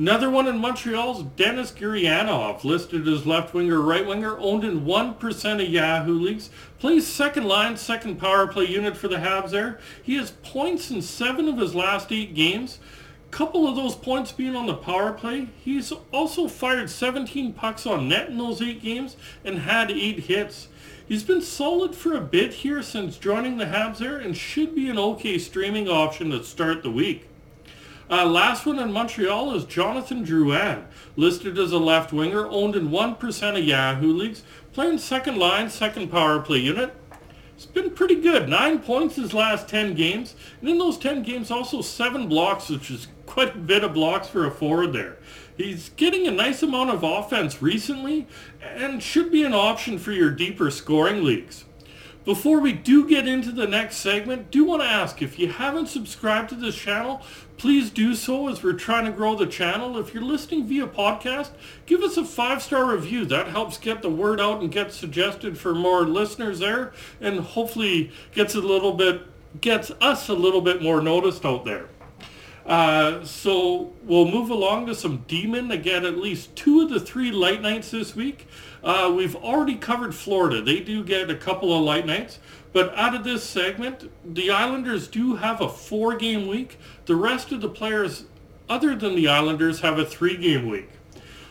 Another 0.00 0.30
one 0.30 0.46
in 0.46 0.56
Montreal's 0.56 1.24
Denis 1.36 1.72
Gurianov, 1.72 2.64
listed 2.64 3.06
as 3.06 3.26
left 3.26 3.52
winger, 3.52 3.82
right 3.82 4.06
winger, 4.06 4.38
owned 4.38 4.64
in 4.64 4.86
1% 4.86 5.62
of 5.62 5.68
Yahoo 5.68 6.18
leagues. 6.18 6.48
Plays 6.78 7.06
second 7.06 7.44
line, 7.44 7.76
second 7.76 8.18
power 8.18 8.46
play 8.46 8.64
unit 8.64 8.96
for 8.96 9.08
the 9.08 9.16
Habs 9.16 9.50
there. 9.50 9.78
He 10.02 10.16
has 10.16 10.30
points 10.30 10.90
in 10.90 11.02
seven 11.02 11.48
of 11.48 11.58
his 11.58 11.74
last 11.74 12.10
eight 12.12 12.34
games. 12.34 12.78
Couple 13.30 13.68
of 13.68 13.76
those 13.76 13.94
points 13.94 14.32
being 14.32 14.56
on 14.56 14.66
the 14.66 14.74
power 14.74 15.12
play. 15.12 15.50
He's 15.62 15.92
also 16.12 16.48
fired 16.48 16.88
17 16.88 17.52
pucks 17.52 17.84
on 17.84 18.08
net 18.08 18.30
in 18.30 18.38
those 18.38 18.62
eight 18.62 18.80
games 18.80 19.18
and 19.44 19.58
had 19.58 19.90
eight 19.90 20.20
hits. 20.20 20.68
He's 21.06 21.24
been 21.24 21.42
solid 21.42 21.94
for 21.94 22.14
a 22.14 22.22
bit 22.22 22.54
here 22.54 22.82
since 22.82 23.18
joining 23.18 23.58
the 23.58 23.66
Habs 23.66 23.98
there 23.98 24.16
and 24.16 24.34
should 24.34 24.74
be 24.74 24.88
an 24.88 24.98
okay 24.98 25.36
streaming 25.36 25.90
option 25.90 26.30
to 26.30 26.42
start 26.42 26.82
the 26.82 26.90
week. 26.90 27.26
Uh, 28.10 28.26
last 28.26 28.66
one 28.66 28.80
in 28.80 28.92
Montreal 28.92 29.54
is 29.54 29.64
Jonathan 29.64 30.26
Drouin, 30.26 30.82
listed 31.14 31.56
as 31.56 31.70
a 31.70 31.78
left 31.78 32.12
winger, 32.12 32.48
owned 32.48 32.74
in 32.74 32.88
1% 32.88 33.58
of 33.58 33.64
Yahoo 33.64 34.12
leagues, 34.12 34.42
playing 34.72 34.98
second 34.98 35.36
line, 35.36 35.70
second 35.70 36.10
power 36.10 36.40
play 36.40 36.58
unit. 36.58 36.92
It's 37.54 37.66
been 37.66 37.90
pretty 37.90 38.16
good. 38.16 38.48
Nine 38.48 38.80
points 38.80 39.14
his 39.14 39.32
last 39.32 39.68
10 39.68 39.94
games. 39.94 40.34
And 40.60 40.68
in 40.68 40.78
those 40.78 40.98
10 40.98 41.22
games, 41.22 41.52
also 41.52 41.82
seven 41.82 42.28
blocks, 42.28 42.68
which 42.68 42.90
is 42.90 43.06
quite 43.26 43.54
a 43.54 43.58
bit 43.58 43.84
of 43.84 43.94
blocks 43.94 44.26
for 44.26 44.44
a 44.44 44.50
forward 44.50 44.92
there. 44.92 45.18
He's 45.56 45.90
getting 45.90 46.26
a 46.26 46.32
nice 46.32 46.64
amount 46.64 46.90
of 46.90 47.04
offense 47.04 47.62
recently 47.62 48.26
and 48.60 49.00
should 49.00 49.30
be 49.30 49.44
an 49.44 49.54
option 49.54 49.98
for 49.98 50.10
your 50.10 50.30
deeper 50.30 50.70
scoring 50.72 51.22
leagues. 51.22 51.64
Before 52.30 52.60
we 52.60 52.72
do 52.72 53.08
get 53.08 53.26
into 53.26 53.50
the 53.50 53.66
next 53.66 53.96
segment, 53.96 54.52
do 54.52 54.62
want 54.62 54.82
to 54.82 54.88
ask 54.88 55.20
if 55.20 55.36
you 55.36 55.48
haven't 55.48 55.88
subscribed 55.88 56.50
to 56.50 56.54
this 56.54 56.76
channel, 56.76 57.22
please 57.56 57.90
do 57.90 58.14
so 58.14 58.46
as 58.46 58.62
we're 58.62 58.74
trying 58.74 59.04
to 59.06 59.10
grow 59.10 59.34
the 59.34 59.48
channel. 59.48 59.98
If 59.98 60.14
you're 60.14 60.22
listening 60.22 60.64
via 60.68 60.86
podcast, 60.86 61.50
give 61.86 62.04
us 62.04 62.16
a 62.16 62.24
five-star 62.24 62.84
review. 62.84 63.24
That 63.24 63.48
helps 63.48 63.78
get 63.78 64.00
the 64.00 64.10
word 64.10 64.40
out 64.40 64.60
and 64.60 64.70
get 64.70 64.92
suggested 64.92 65.58
for 65.58 65.74
more 65.74 66.04
listeners 66.04 66.60
there 66.60 66.92
and 67.20 67.40
hopefully 67.40 68.12
gets 68.32 68.54
a 68.54 68.60
little 68.60 68.92
bit 68.92 69.22
gets 69.60 69.90
us 70.00 70.28
a 70.28 70.34
little 70.34 70.60
bit 70.60 70.80
more 70.80 71.02
noticed 71.02 71.44
out 71.44 71.64
there. 71.64 71.88
Uh, 72.64 73.24
so 73.24 73.92
we'll 74.04 74.30
move 74.30 74.50
along 74.50 74.86
to 74.86 74.94
some 74.94 75.24
D-men. 75.26 75.72
Again, 75.72 76.06
at 76.06 76.16
least 76.16 76.54
two 76.54 76.82
of 76.82 76.90
the 76.90 77.00
three 77.00 77.32
light 77.32 77.60
nights 77.60 77.90
this 77.90 78.14
week. 78.14 78.46
Uh, 78.82 79.12
we've 79.14 79.36
already 79.36 79.76
covered 79.76 80.14
Florida. 80.14 80.62
They 80.62 80.80
do 80.80 81.04
get 81.04 81.30
a 81.30 81.36
couple 81.36 81.76
of 81.76 81.82
light 81.82 82.06
nights. 82.06 82.38
But 82.72 82.96
out 82.96 83.14
of 83.14 83.24
this 83.24 83.42
segment, 83.42 84.10
the 84.34 84.50
Islanders 84.50 85.08
do 85.08 85.36
have 85.36 85.60
a 85.60 85.68
four-game 85.68 86.46
week. 86.46 86.78
The 87.06 87.16
rest 87.16 87.52
of 87.52 87.60
the 87.60 87.68
players, 87.68 88.24
other 88.68 88.94
than 88.94 89.16
the 89.16 89.28
Islanders, 89.28 89.80
have 89.80 89.98
a 89.98 90.04
three-game 90.04 90.68
week. 90.68 90.88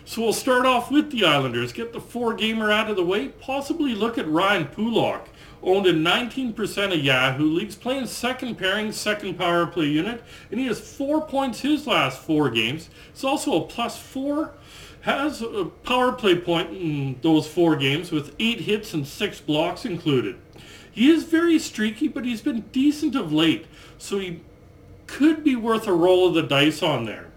So 0.05 0.23
we'll 0.23 0.33
start 0.33 0.65
off 0.65 0.89
with 0.89 1.11
the 1.11 1.23
Islanders, 1.23 1.71
get 1.71 1.93
the 1.93 2.01
four-gamer 2.01 2.71
out 2.71 2.89
of 2.89 2.95
the 2.95 3.05
way, 3.05 3.27
possibly 3.27 3.93
look 3.93 4.17
at 4.17 4.27
Ryan 4.27 4.65
Pulock, 4.65 5.27
owned 5.61 5.85
in 5.85 6.03
19% 6.03 6.93
of 6.93 6.99
Yahoo 6.99 7.53
leagues, 7.53 7.75
playing 7.75 8.07
second 8.07 8.57
pairing, 8.57 8.91
second 8.91 9.37
power 9.37 9.67
play 9.67 9.85
unit, 9.85 10.23
and 10.49 10.59
he 10.59 10.65
has 10.65 10.79
four 10.79 11.27
points 11.27 11.59
his 11.59 11.85
last 11.85 12.21
four 12.21 12.49
games. 12.49 12.89
It's 13.09 13.23
also 13.23 13.61
a 13.61 13.67
plus 13.67 13.99
four 13.99 14.53
has 15.01 15.41
a 15.41 15.65
power 15.83 16.11
play 16.11 16.35
point 16.35 16.71
in 16.71 17.19
those 17.21 17.47
four 17.47 17.75
games 17.75 18.11
with 18.11 18.35
eight 18.39 18.61
hits 18.61 18.93
and 18.93 19.07
six 19.07 19.39
blocks 19.39 19.85
included. 19.85 20.37
He 20.91 21.09
is 21.09 21.23
very 21.23 21.59
streaky, 21.59 22.07
but 22.07 22.25
he's 22.25 22.41
been 22.41 22.61
decent 22.71 23.15
of 23.15 23.31
late, 23.31 23.67
so 23.97 24.19
he 24.19 24.41
could 25.07 25.43
be 25.43 25.55
worth 25.55 25.87
a 25.87 25.93
roll 25.93 26.27
of 26.27 26.33
the 26.33 26.43
dice 26.43 26.83
on 26.83 27.05
there. 27.05 27.27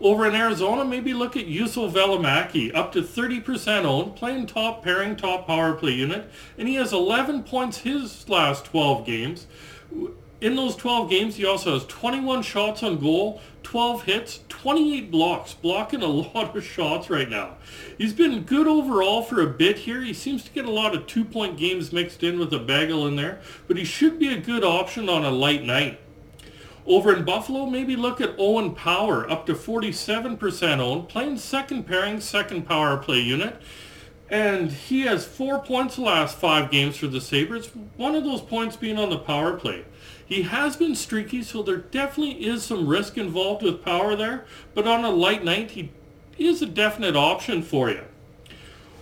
Over 0.00 0.26
in 0.26 0.34
Arizona, 0.34 0.84
maybe 0.84 1.14
look 1.14 1.36
at 1.36 1.46
Juuso 1.46 1.90
Valimaki, 1.90 2.74
up 2.74 2.92
to 2.92 3.02
30% 3.02 3.84
owned, 3.84 4.14
playing 4.14 4.46
top 4.46 4.82
pairing, 4.82 5.16
top 5.16 5.46
power 5.46 5.72
play 5.72 5.92
unit, 5.92 6.30
and 6.58 6.68
he 6.68 6.74
has 6.74 6.92
11 6.92 7.44
points 7.44 7.78
his 7.78 8.28
last 8.28 8.66
12 8.66 9.06
games. 9.06 9.46
In 10.38 10.54
those 10.54 10.76
12 10.76 11.08
games, 11.08 11.36
he 11.36 11.46
also 11.46 11.72
has 11.72 11.86
21 11.86 12.42
shots 12.42 12.82
on 12.82 12.98
goal, 12.98 13.40
12 13.62 14.02
hits, 14.02 14.40
28 14.50 15.10
blocks, 15.10 15.54
blocking 15.54 16.02
a 16.02 16.06
lot 16.34 16.54
of 16.54 16.64
shots 16.64 17.08
right 17.08 17.28
now. 17.28 17.56
He's 17.96 18.12
been 18.12 18.42
good 18.42 18.66
overall 18.66 19.22
for 19.22 19.40
a 19.40 19.46
bit 19.46 19.78
here. 19.78 20.02
He 20.02 20.12
seems 20.12 20.44
to 20.44 20.50
get 20.50 20.66
a 20.66 20.70
lot 20.70 20.94
of 20.94 21.06
two-point 21.06 21.56
games 21.56 21.90
mixed 21.90 22.22
in 22.22 22.38
with 22.38 22.52
a 22.52 22.58
bagel 22.58 23.06
in 23.06 23.16
there, 23.16 23.40
but 23.66 23.78
he 23.78 23.84
should 23.84 24.18
be 24.18 24.32
a 24.32 24.38
good 24.38 24.62
option 24.62 25.08
on 25.08 25.24
a 25.24 25.30
light 25.30 25.64
night. 25.64 26.00
Over 26.84 27.16
in 27.16 27.24
Buffalo, 27.24 27.66
maybe 27.66 27.96
look 27.96 28.20
at 28.20 28.34
Owen 28.38 28.74
Power, 28.74 29.28
up 29.28 29.46
to 29.46 29.54
47% 29.54 30.78
owned, 30.78 31.08
playing 31.08 31.38
second 31.38 31.84
pairing, 31.84 32.20
second 32.20 32.66
power 32.66 32.96
play 32.98 33.18
unit. 33.18 33.60
And 34.28 34.72
he 34.72 35.02
has 35.02 35.24
four 35.24 35.60
points 35.60 35.96
the 35.96 36.02
last 36.02 36.36
five 36.38 36.70
games 36.70 36.96
for 36.96 37.06
the 37.06 37.20
Sabres, 37.20 37.70
one 37.96 38.16
of 38.16 38.24
those 38.24 38.40
points 38.40 38.76
being 38.76 38.98
on 38.98 39.10
the 39.10 39.18
power 39.18 39.52
play. 39.56 39.84
He 40.24 40.42
has 40.42 40.76
been 40.76 40.96
streaky, 40.96 41.42
so 41.44 41.62
there 41.62 41.76
definitely 41.76 42.44
is 42.44 42.64
some 42.64 42.88
risk 42.88 43.16
involved 43.16 43.62
with 43.62 43.84
power 43.84 44.16
there, 44.16 44.44
but 44.74 44.88
on 44.88 45.04
a 45.04 45.10
light 45.10 45.44
night, 45.44 45.70
he 45.70 45.92
is 46.38 46.60
a 46.60 46.66
definite 46.66 47.14
option 47.14 47.62
for 47.62 47.88
you. 47.88 48.02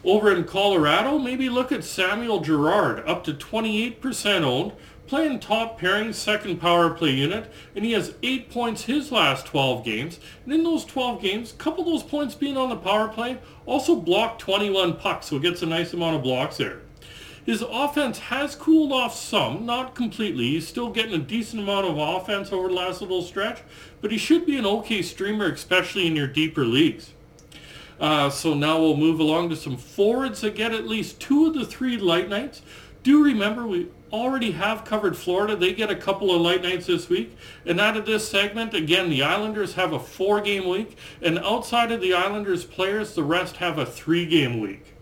Over 0.04 0.30
in 0.30 0.44
Colorado, 0.44 1.18
maybe 1.18 1.48
look 1.48 1.72
at 1.72 1.82
Samuel 1.82 2.40
Girard, 2.40 3.08
up 3.08 3.24
to 3.24 3.32
28% 3.32 4.42
owned, 4.42 4.72
playing 5.06 5.40
top 5.40 5.78
pairing 5.78 6.12
second 6.12 6.60
power 6.60 6.90
play 6.90 7.10
unit, 7.10 7.52
and 7.74 7.84
he 7.84 7.92
has 7.92 8.14
eight 8.22 8.50
points 8.50 8.84
his 8.84 9.12
last 9.12 9.46
12 9.46 9.84
games. 9.84 10.20
And 10.44 10.52
in 10.52 10.62
those 10.62 10.84
12 10.84 11.20
games, 11.20 11.52
a 11.52 11.56
couple 11.56 11.80
of 11.80 11.86
those 11.86 12.02
points 12.02 12.34
being 12.34 12.56
on 12.56 12.68
the 12.68 12.76
power 12.76 13.08
play, 13.08 13.38
also 13.66 13.96
blocked 13.96 14.40
21 14.40 14.96
pucks, 14.96 15.26
so 15.26 15.38
gets 15.38 15.62
a 15.62 15.66
nice 15.66 15.92
amount 15.92 16.16
of 16.16 16.22
blocks 16.22 16.56
there. 16.56 16.80
His 17.44 17.62
offense 17.62 18.18
has 18.18 18.54
cooled 18.54 18.90
off 18.90 19.14
some, 19.14 19.66
not 19.66 19.94
completely. 19.94 20.50
He's 20.52 20.66
still 20.66 20.90
getting 20.90 21.14
a 21.14 21.18
decent 21.18 21.62
amount 21.62 21.86
of 21.86 21.98
offense 21.98 22.50
over 22.52 22.68
the 22.68 22.74
last 22.74 23.02
little 23.02 23.20
stretch, 23.20 23.62
but 24.00 24.10
he 24.10 24.16
should 24.16 24.46
be 24.46 24.56
an 24.56 24.64
okay 24.64 25.02
streamer, 25.02 25.50
especially 25.50 26.06
in 26.06 26.16
your 26.16 26.26
deeper 26.26 26.64
leagues. 26.64 27.12
Uh, 28.00 28.30
so 28.30 28.54
now 28.54 28.80
we'll 28.80 28.96
move 28.96 29.20
along 29.20 29.50
to 29.50 29.56
some 29.56 29.76
forwards 29.76 30.40
that 30.40 30.54
get 30.54 30.72
at 30.72 30.86
least 30.86 31.20
two 31.20 31.46
of 31.46 31.54
the 31.54 31.66
three 31.66 31.98
light 31.98 32.28
nights. 32.28 32.62
Do 33.02 33.22
remember 33.22 33.66
we 33.66 33.88
already 34.14 34.52
have 34.52 34.84
covered 34.84 35.16
Florida. 35.16 35.56
They 35.56 35.74
get 35.74 35.90
a 35.90 35.96
couple 35.96 36.34
of 36.34 36.40
light 36.40 36.62
nights 36.62 36.86
this 36.86 37.08
week. 37.08 37.36
And 37.66 37.80
out 37.80 37.96
of 37.96 38.06
this 38.06 38.28
segment, 38.28 38.72
again, 38.72 39.10
the 39.10 39.22
Islanders 39.22 39.74
have 39.74 39.92
a 39.92 39.98
four-game 39.98 40.68
week. 40.68 40.96
And 41.20 41.38
outside 41.40 41.90
of 41.90 42.00
the 42.00 42.14
Islanders 42.14 42.64
players, 42.64 43.14
the 43.14 43.24
rest 43.24 43.56
have 43.56 43.76
a 43.76 43.84
three-game 43.84 44.60
week. 44.60 44.93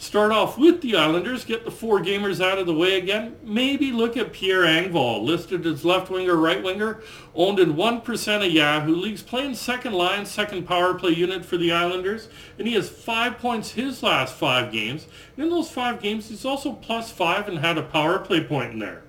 Start 0.00 0.32
off 0.32 0.56
with 0.56 0.80
the 0.80 0.96
Islanders, 0.96 1.44
get 1.44 1.66
the 1.66 1.70
four 1.70 2.00
gamers 2.00 2.42
out 2.42 2.56
of 2.56 2.64
the 2.64 2.74
way 2.74 2.96
again. 2.96 3.36
Maybe 3.42 3.92
look 3.92 4.16
at 4.16 4.32
Pierre 4.32 4.62
Engvall, 4.62 5.22
listed 5.22 5.66
as 5.66 5.84
left 5.84 6.08
winger, 6.08 6.36
right 6.36 6.62
winger, 6.62 7.02
owned 7.34 7.58
in 7.58 7.74
1% 7.74 8.46
of 8.46 8.50
Yahoo 8.50 8.96
leagues, 8.96 9.22
playing 9.22 9.56
second 9.56 9.92
line, 9.92 10.24
second 10.24 10.66
power 10.66 10.94
play 10.94 11.10
unit 11.10 11.44
for 11.44 11.58
the 11.58 11.70
Islanders, 11.70 12.30
and 12.58 12.66
he 12.66 12.72
has 12.72 12.88
five 12.88 13.36
points 13.36 13.72
his 13.72 14.02
last 14.02 14.34
five 14.34 14.72
games. 14.72 15.06
And 15.36 15.44
in 15.44 15.50
those 15.50 15.70
five 15.70 16.00
games, 16.00 16.30
he's 16.30 16.46
also 16.46 16.72
plus 16.72 17.10
five 17.10 17.46
and 17.46 17.58
had 17.58 17.76
a 17.76 17.82
power 17.82 18.18
play 18.20 18.42
point 18.42 18.72
in 18.72 18.78
there. 18.78 19.02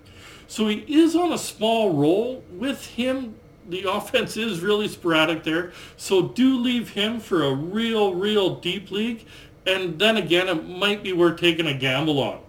So 0.50 0.68
he 0.68 0.80
is 0.90 1.16
on 1.16 1.32
a 1.32 1.38
small 1.38 1.94
roll. 1.94 2.44
With 2.52 2.86
him, 2.86 3.36
the 3.70 3.84
offense 3.90 4.36
is 4.36 4.60
really 4.60 4.90
sporadic 4.90 5.46
there. 5.46 5.72
So 5.96 6.28
do 6.28 6.58
leave 6.58 6.90
him 6.90 7.22
for 7.22 7.46
a 7.46 7.54
real, 7.54 8.14
real 8.14 8.56
deep 8.56 8.92
league 8.92 9.26
and 9.66 10.00
then 10.00 10.18
again, 10.18 10.48
it 10.48 10.68
might 10.68 11.04
be 11.04 11.14
worth 11.14 11.40
taking 11.40 11.68
a 11.68 11.74
gamble 11.74 12.20
on. 12.20 12.40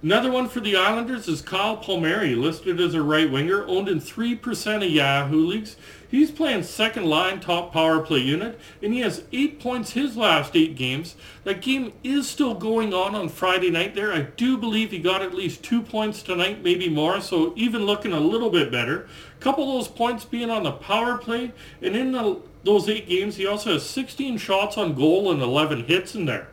Another 0.00 0.30
one 0.30 0.48
for 0.48 0.60
the 0.60 0.76
Islanders 0.76 1.26
is 1.26 1.42
Kyle 1.42 1.76
Palmieri, 1.76 2.36
listed 2.36 2.80
as 2.80 2.94
a 2.94 3.02
right 3.02 3.28
winger, 3.28 3.66
owned 3.66 3.88
in 3.88 4.00
3% 4.00 4.76
of 4.76 4.90
Yahoo 4.90 5.44
leagues. 5.44 5.74
He's 6.08 6.30
playing 6.30 6.62
second 6.62 7.06
line 7.06 7.40
top 7.40 7.72
power 7.72 7.98
play 8.00 8.20
unit, 8.20 8.60
and 8.80 8.94
he 8.94 9.00
has 9.00 9.24
eight 9.32 9.58
points 9.58 9.92
his 9.92 10.16
last 10.16 10.54
eight 10.54 10.76
games. 10.76 11.16
That 11.42 11.60
game 11.60 11.92
is 12.04 12.28
still 12.28 12.54
going 12.54 12.94
on 12.94 13.16
on 13.16 13.28
Friday 13.28 13.70
night 13.70 13.96
there. 13.96 14.12
I 14.12 14.22
do 14.22 14.56
believe 14.56 14.92
he 14.92 15.00
got 15.00 15.20
at 15.20 15.34
least 15.34 15.64
two 15.64 15.82
points 15.82 16.22
tonight, 16.22 16.62
maybe 16.62 16.88
more, 16.88 17.20
so 17.20 17.52
even 17.56 17.84
looking 17.84 18.12
a 18.12 18.20
little 18.20 18.50
bit 18.50 18.70
better. 18.70 19.08
A 19.36 19.42
couple 19.42 19.64
of 19.64 19.74
those 19.74 19.88
points 19.88 20.24
being 20.24 20.48
on 20.48 20.62
the 20.62 20.72
power 20.72 21.18
play, 21.18 21.52
and 21.82 21.96
in 21.96 22.12
the 22.12 22.40
those 22.68 22.88
eight 22.88 23.08
games, 23.08 23.36
he 23.36 23.46
also 23.46 23.72
has 23.72 23.82
16 23.88 24.36
shots 24.36 24.76
on 24.76 24.94
goal 24.94 25.32
and 25.32 25.40
11 25.40 25.84
hits 25.84 26.14
in 26.14 26.26
there. 26.26 26.48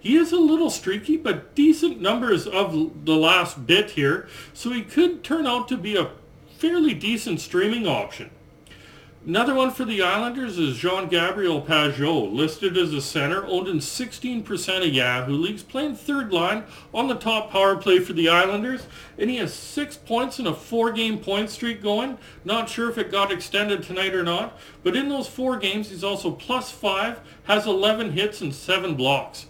He 0.00 0.16
is 0.16 0.32
a 0.32 0.36
little 0.36 0.68
streaky, 0.68 1.16
but 1.16 1.54
decent 1.54 2.00
numbers 2.00 2.46
of 2.46 3.04
the 3.04 3.16
last 3.16 3.66
bit 3.66 3.92
here, 3.92 4.28
so 4.52 4.70
he 4.70 4.82
could 4.82 5.22
turn 5.22 5.46
out 5.46 5.68
to 5.68 5.76
be 5.76 5.96
a 5.96 6.10
fairly 6.58 6.92
decent 6.92 7.40
streaming 7.40 7.86
option. 7.86 8.30
Another 9.26 9.54
one 9.56 9.72
for 9.72 9.84
the 9.84 10.02
Islanders 10.02 10.56
is 10.56 10.76
Jean-Gabriel 10.76 11.60
Pageau, 11.60 12.32
listed 12.32 12.76
as 12.76 12.94
a 12.94 13.02
center, 13.02 13.44
owned 13.44 13.66
in 13.66 13.78
16% 13.78 14.86
of 14.86 14.94
Yahoo 14.94 15.32
leagues, 15.32 15.64
playing 15.64 15.96
third 15.96 16.32
line 16.32 16.62
on 16.94 17.08
the 17.08 17.16
top 17.16 17.50
power 17.50 17.74
play 17.74 17.98
for 17.98 18.12
the 18.12 18.28
Islanders, 18.28 18.86
and 19.18 19.28
he 19.28 19.38
has 19.38 19.52
six 19.52 19.96
points 19.96 20.38
in 20.38 20.46
a 20.46 20.54
four-game 20.54 21.18
point 21.18 21.50
streak 21.50 21.82
going. 21.82 22.18
Not 22.44 22.68
sure 22.68 22.88
if 22.88 22.98
it 22.98 23.10
got 23.10 23.32
extended 23.32 23.82
tonight 23.82 24.14
or 24.14 24.22
not, 24.22 24.56
but 24.84 24.94
in 24.94 25.08
those 25.08 25.26
four 25.26 25.56
games, 25.56 25.90
he's 25.90 26.04
also 26.04 26.30
plus 26.30 26.70
five, 26.70 27.18
has 27.48 27.66
11 27.66 28.12
hits 28.12 28.40
and 28.40 28.54
seven 28.54 28.94
blocks. 28.94 29.46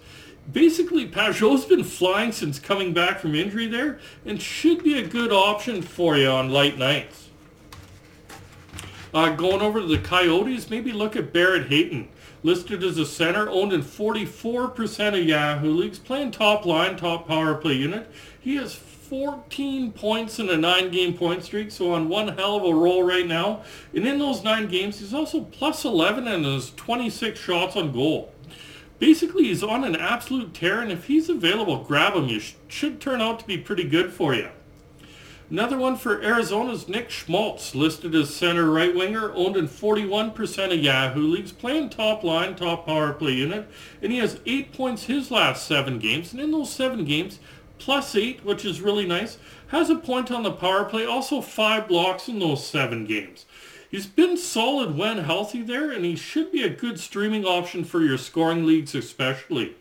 Basically, 0.51 1.07
Pageau's 1.07 1.65
been 1.65 1.83
flying 1.83 2.31
since 2.31 2.57
coming 2.57 2.95
back 2.95 3.19
from 3.19 3.35
injury 3.35 3.67
there, 3.67 3.99
and 4.25 4.41
should 4.41 4.83
be 4.83 4.97
a 4.97 5.07
good 5.07 5.31
option 5.31 5.83
for 5.83 6.17
you 6.17 6.29
on 6.29 6.49
light 6.49 6.79
nights. 6.79 7.26
Uh, 9.13 9.29
going 9.35 9.61
over 9.61 9.79
to 9.79 9.87
the 9.87 9.97
Coyotes, 9.97 10.69
maybe 10.69 10.91
look 10.91 11.15
at 11.15 11.31
Barrett 11.33 11.67
Hayton, 11.67 12.09
listed 12.43 12.83
as 12.83 12.97
a 12.97 13.05
center, 13.05 13.49
owned 13.49 13.73
in 13.73 13.81
44% 13.81 15.19
of 15.19 15.25
Yahoo 15.25 15.71
leagues, 15.71 15.99
playing 15.99 16.31
top 16.31 16.65
line, 16.65 16.97
top 16.97 17.27
power 17.27 17.55
play 17.55 17.73
unit. 17.73 18.11
He 18.39 18.55
has 18.57 18.75
14 18.75 19.93
points 19.93 20.39
in 20.39 20.49
a 20.49 20.57
nine-game 20.57 21.17
point 21.17 21.43
streak, 21.43 21.71
so 21.71 21.93
on 21.93 22.09
one 22.09 22.27
hell 22.27 22.57
of 22.57 22.63
a 22.63 22.73
roll 22.73 23.03
right 23.03 23.25
now. 23.25 23.63
And 23.93 24.05
in 24.05 24.19
those 24.19 24.43
nine 24.43 24.67
games, 24.67 24.99
he's 24.99 25.13
also 25.13 25.41
plus 25.41 25.85
11 25.85 26.27
and 26.27 26.43
has 26.45 26.71
26 26.71 27.39
shots 27.39 27.77
on 27.77 27.93
goal. 27.93 28.33
Basically, 28.99 29.45
he's 29.45 29.63
on 29.63 29.83
an 29.83 29.95
absolute 29.95 30.53
tear, 30.53 30.81
and 30.81 30.91
if 30.91 31.05
he's 31.05 31.29
available, 31.29 31.83
grab 31.83 32.15
him. 32.15 32.27
You 32.27 32.39
sh 32.39 32.55
should 32.67 32.99
turn 32.99 33.21
out 33.21 33.39
to 33.39 33.45
be 33.45 33.57
pretty 33.57 33.83
good 33.83 34.11
for 34.11 34.33
you. 34.33 34.49
Another 35.49 35.77
one 35.77 35.95
for 35.95 36.21
Arizona's 36.21 36.89
Nick 36.89 37.09
Schmaltz, 37.09 37.73
listed 37.73 38.13
as 38.15 38.35
center 38.35 38.69
right 38.69 38.93
winger, 38.93 39.31
owned 39.33 39.55
in 39.55 39.69
41% 39.69 40.73
of 40.73 40.79
Yahoo 40.83 41.21
leagues, 41.21 41.53
playing 41.53 41.89
top 41.89 42.21
line, 42.21 42.53
top 42.53 42.85
power 42.85 43.13
play 43.13 43.31
unit, 43.31 43.69
and 44.01 44.11
he 44.11 44.17
has 44.17 44.41
eight 44.45 44.73
points 44.73 45.03
his 45.03 45.31
last 45.31 45.65
seven 45.65 45.99
games. 45.99 46.33
And 46.33 46.41
in 46.41 46.51
those 46.51 46.69
seven 46.69 47.05
games, 47.05 47.39
plus 47.77 48.13
eight, 48.13 48.43
which 48.43 48.65
is 48.65 48.81
really 48.81 49.07
nice, 49.07 49.37
has 49.67 49.89
a 49.89 49.95
point 49.95 50.31
on 50.31 50.43
the 50.43 50.51
power 50.51 50.83
play, 50.83 51.05
also 51.05 51.39
five 51.39 51.87
blocks 51.87 52.27
in 52.27 52.39
those 52.39 52.67
seven 52.67 53.05
games. 53.05 53.45
He's 53.89 54.05
been 54.05 54.35
solid 54.35 54.97
when 54.97 55.19
healthy 55.19 55.61
there, 55.61 55.91
and 55.91 56.03
he 56.03 56.17
should 56.17 56.51
be 56.51 56.63
a 56.63 56.69
good 56.69 56.99
streaming 56.99 57.45
option 57.45 57.85
for 57.85 58.01
your 58.01 58.17
scoring 58.17 58.65
leagues 58.65 58.93
especially. 58.93 59.75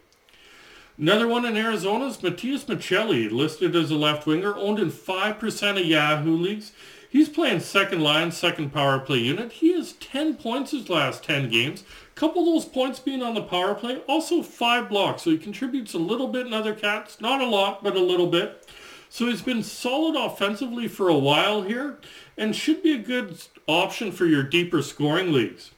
Another 0.98 1.28
one 1.28 1.44
in 1.44 1.58
Arizona 1.58 2.06
is 2.06 2.22
Matias 2.22 2.64
Maccelli, 2.64 3.30
listed 3.30 3.76
as 3.76 3.90
a 3.90 3.96
left 3.96 4.26
winger, 4.26 4.56
owned 4.56 4.78
in 4.78 4.90
5% 4.90 5.78
of 5.78 5.84
Yahoo 5.84 6.34
leagues. 6.34 6.72
He's 7.10 7.28
playing 7.28 7.60
second 7.60 8.00
line, 8.00 8.32
second 8.32 8.72
power 8.72 8.98
play 8.98 9.18
unit. 9.18 9.52
He 9.52 9.74
has 9.74 9.92
10 9.92 10.36
points 10.36 10.70
his 10.70 10.88
last 10.88 11.22
10 11.22 11.50
games. 11.50 11.84
A 12.16 12.18
couple 12.18 12.40
of 12.40 12.46
those 12.46 12.64
points 12.64 12.98
being 12.98 13.22
on 13.22 13.34
the 13.34 13.42
power 13.42 13.74
play. 13.74 14.00
Also 14.08 14.42
five 14.42 14.88
blocks, 14.88 15.22
so 15.22 15.30
he 15.30 15.36
contributes 15.36 15.92
a 15.92 15.98
little 15.98 16.28
bit 16.28 16.46
in 16.46 16.54
other 16.54 16.74
cats. 16.74 17.20
Not 17.20 17.42
a 17.42 17.46
lot, 17.46 17.84
but 17.84 17.94
a 17.94 18.00
little 18.00 18.28
bit. 18.28 18.66
So 19.10 19.26
he's 19.26 19.42
been 19.42 19.62
solid 19.62 20.16
offensively 20.16 20.88
for 20.88 21.10
a 21.10 21.18
while 21.18 21.60
here 21.60 21.98
and 22.38 22.56
should 22.56 22.82
be 22.82 22.92
a 22.92 22.98
good 22.98 23.38
option 23.68 24.12
for 24.12 24.24
your 24.24 24.42
deeper 24.42 24.80
scoring 24.80 25.30
leagues. 25.30 25.72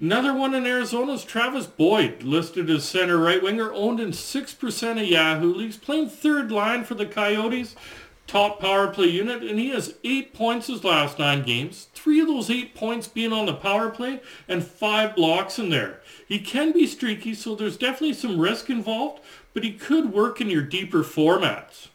Another 0.00 0.32
one 0.32 0.54
in 0.54 0.64
Arizona 0.64 1.12
is 1.12 1.24
Travis 1.24 1.66
Boyd, 1.66 2.22
listed 2.22 2.70
as 2.70 2.88
center 2.88 3.18
right 3.18 3.42
winger, 3.42 3.70
owned 3.74 4.00
in 4.00 4.12
6% 4.12 4.90
of 4.92 5.06
Yahoo 5.06 5.52
leagues, 5.52 5.76
playing 5.76 6.08
third 6.08 6.50
line 6.50 6.84
for 6.84 6.94
the 6.94 7.04
Coyotes, 7.04 7.76
top 8.26 8.60
power 8.60 8.88
play 8.88 9.08
unit, 9.08 9.42
and 9.42 9.58
he 9.58 9.68
has 9.68 9.96
eight 10.02 10.32
points 10.32 10.68
his 10.68 10.84
last 10.84 11.18
nine 11.18 11.42
games. 11.42 11.88
Three 11.92 12.18
of 12.18 12.28
those 12.28 12.48
eight 12.48 12.74
points 12.74 13.08
being 13.08 13.34
on 13.34 13.44
the 13.44 13.52
power 13.52 13.90
play 13.90 14.22
and 14.48 14.64
five 14.64 15.14
blocks 15.14 15.58
in 15.58 15.68
there. 15.68 16.00
He 16.26 16.38
can 16.38 16.72
be 16.72 16.86
streaky, 16.86 17.34
so 17.34 17.54
there's 17.54 17.76
definitely 17.76 18.14
some 18.14 18.40
risk 18.40 18.70
involved, 18.70 19.22
but 19.52 19.64
he 19.64 19.72
could 19.74 20.14
work 20.14 20.40
in 20.40 20.48
your 20.48 20.62
deeper 20.62 21.02
formats. 21.02 21.88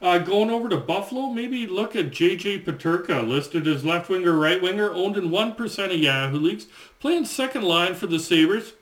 Uh, 0.00 0.18
going 0.18 0.50
over 0.50 0.68
to 0.68 0.76
Buffalo, 0.76 1.28
maybe 1.28 1.66
look 1.66 1.96
at 1.96 2.10
J.J. 2.10 2.60
Peterka, 2.60 3.26
listed 3.26 3.66
as 3.66 3.84
left 3.84 4.10
winger, 4.10 4.32
right 4.32 4.60
winger, 4.60 4.92
owned 4.92 5.16
in 5.16 5.30
1% 5.30 5.84
of 5.84 5.98
Yahoo 5.98 6.38
leagues, 6.38 6.66
playing 7.00 7.24
second 7.24 7.62
line 7.62 7.94
for 7.94 8.06
the 8.06 8.18
Sabres. 8.18 8.74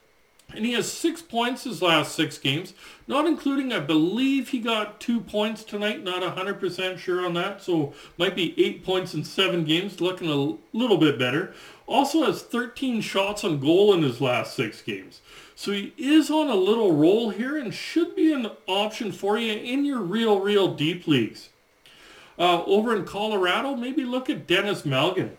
And 0.53 0.65
he 0.65 0.73
has 0.75 0.93
six 0.93 1.23
points 1.23 1.65
his 1.65 1.83
last 1.83 2.15
six 2.15 2.39
games, 2.39 2.75
not 3.09 3.27
including, 3.27 3.73
I 3.73 3.81
believe 3.81 4.51
he 4.51 4.59
got 4.59 5.01
two 5.01 5.21
points 5.21 5.65
tonight, 5.65 6.05
not 6.05 6.23
100% 6.23 6.99
sure 6.99 7.25
on 7.25 7.35
that. 7.35 7.63
So 7.63 7.95
might 8.19 8.37
be 8.37 8.55
eight 8.63 8.85
points 8.85 9.15
in 9.15 9.25
seven 9.25 9.65
games, 9.65 10.01
looking 10.01 10.29
a 10.29 10.77
little 10.77 10.99
bit 10.99 11.19
better. 11.19 11.55
Also 11.87 12.25
has 12.25 12.43
13 12.43 13.01
shots 13.01 13.43
on 13.43 13.59
goal 13.59 13.93
in 13.95 14.03
his 14.03 14.21
last 14.21 14.55
six 14.55 14.81
games. 14.81 15.21
So 15.57 15.73
he 15.73 15.93
is 15.97 16.31
on 16.31 16.49
a 16.49 16.55
little 16.55 16.93
roll 16.93 17.31
here 17.31 17.57
and 17.57 17.73
should 17.73 18.17
be 18.17 18.33
an 18.33 18.51
option 18.67 19.13
for 19.13 19.39
you 19.39 19.53
in 19.53 19.85
your 19.85 20.01
real, 20.01 20.41
real 20.41 20.75
deep 20.75 21.07
leagues. 21.07 21.51
Uh, 22.39 22.65
over 22.65 22.95
in 22.95 23.05
Colorado, 23.05 23.77
maybe 23.77 24.05
look 24.05 24.29
at 24.29 24.47
Denis 24.47 24.83
Malgin. 24.83 25.31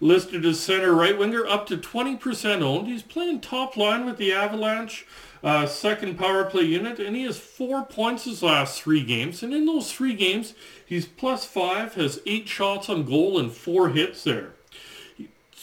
Listed 0.00 0.44
as 0.44 0.58
center 0.58 0.92
right 0.92 1.16
winger, 1.16 1.46
up 1.46 1.66
to 1.66 1.76
20% 1.76 2.60
owned. 2.60 2.88
He's 2.88 3.04
playing 3.04 3.40
top 3.40 3.76
line 3.76 4.04
with 4.04 4.16
the 4.16 4.32
Avalanche, 4.32 5.06
uh, 5.44 5.66
second 5.66 6.18
power 6.18 6.44
play 6.44 6.64
unit, 6.64 6.98
and 6.98 7.14
he 7.14 7.22
has 7.22 7.38
four 7.38 7.84
points 7.84 8.24
his 8.24 8.42
last 8.42 8.82
three 8.82 9.04
games. 9.04 9.44
And 9.44 9.54
in 9.54 9.64
those 9.64 9.92
three 9.92 10.14
games, 10.14 10.54
he's 10.84 11.06
plus 11.06 11.44
five, 11.44 11.94
has 11.94 12.20
eight 12.26 12.48
shots 12.48 12.88
on 12.88 13.04
goal 13.04 13.38
and 13.38 13.52
four 13.52 13.90
hits 13.90 14.24
there 14.24 14.54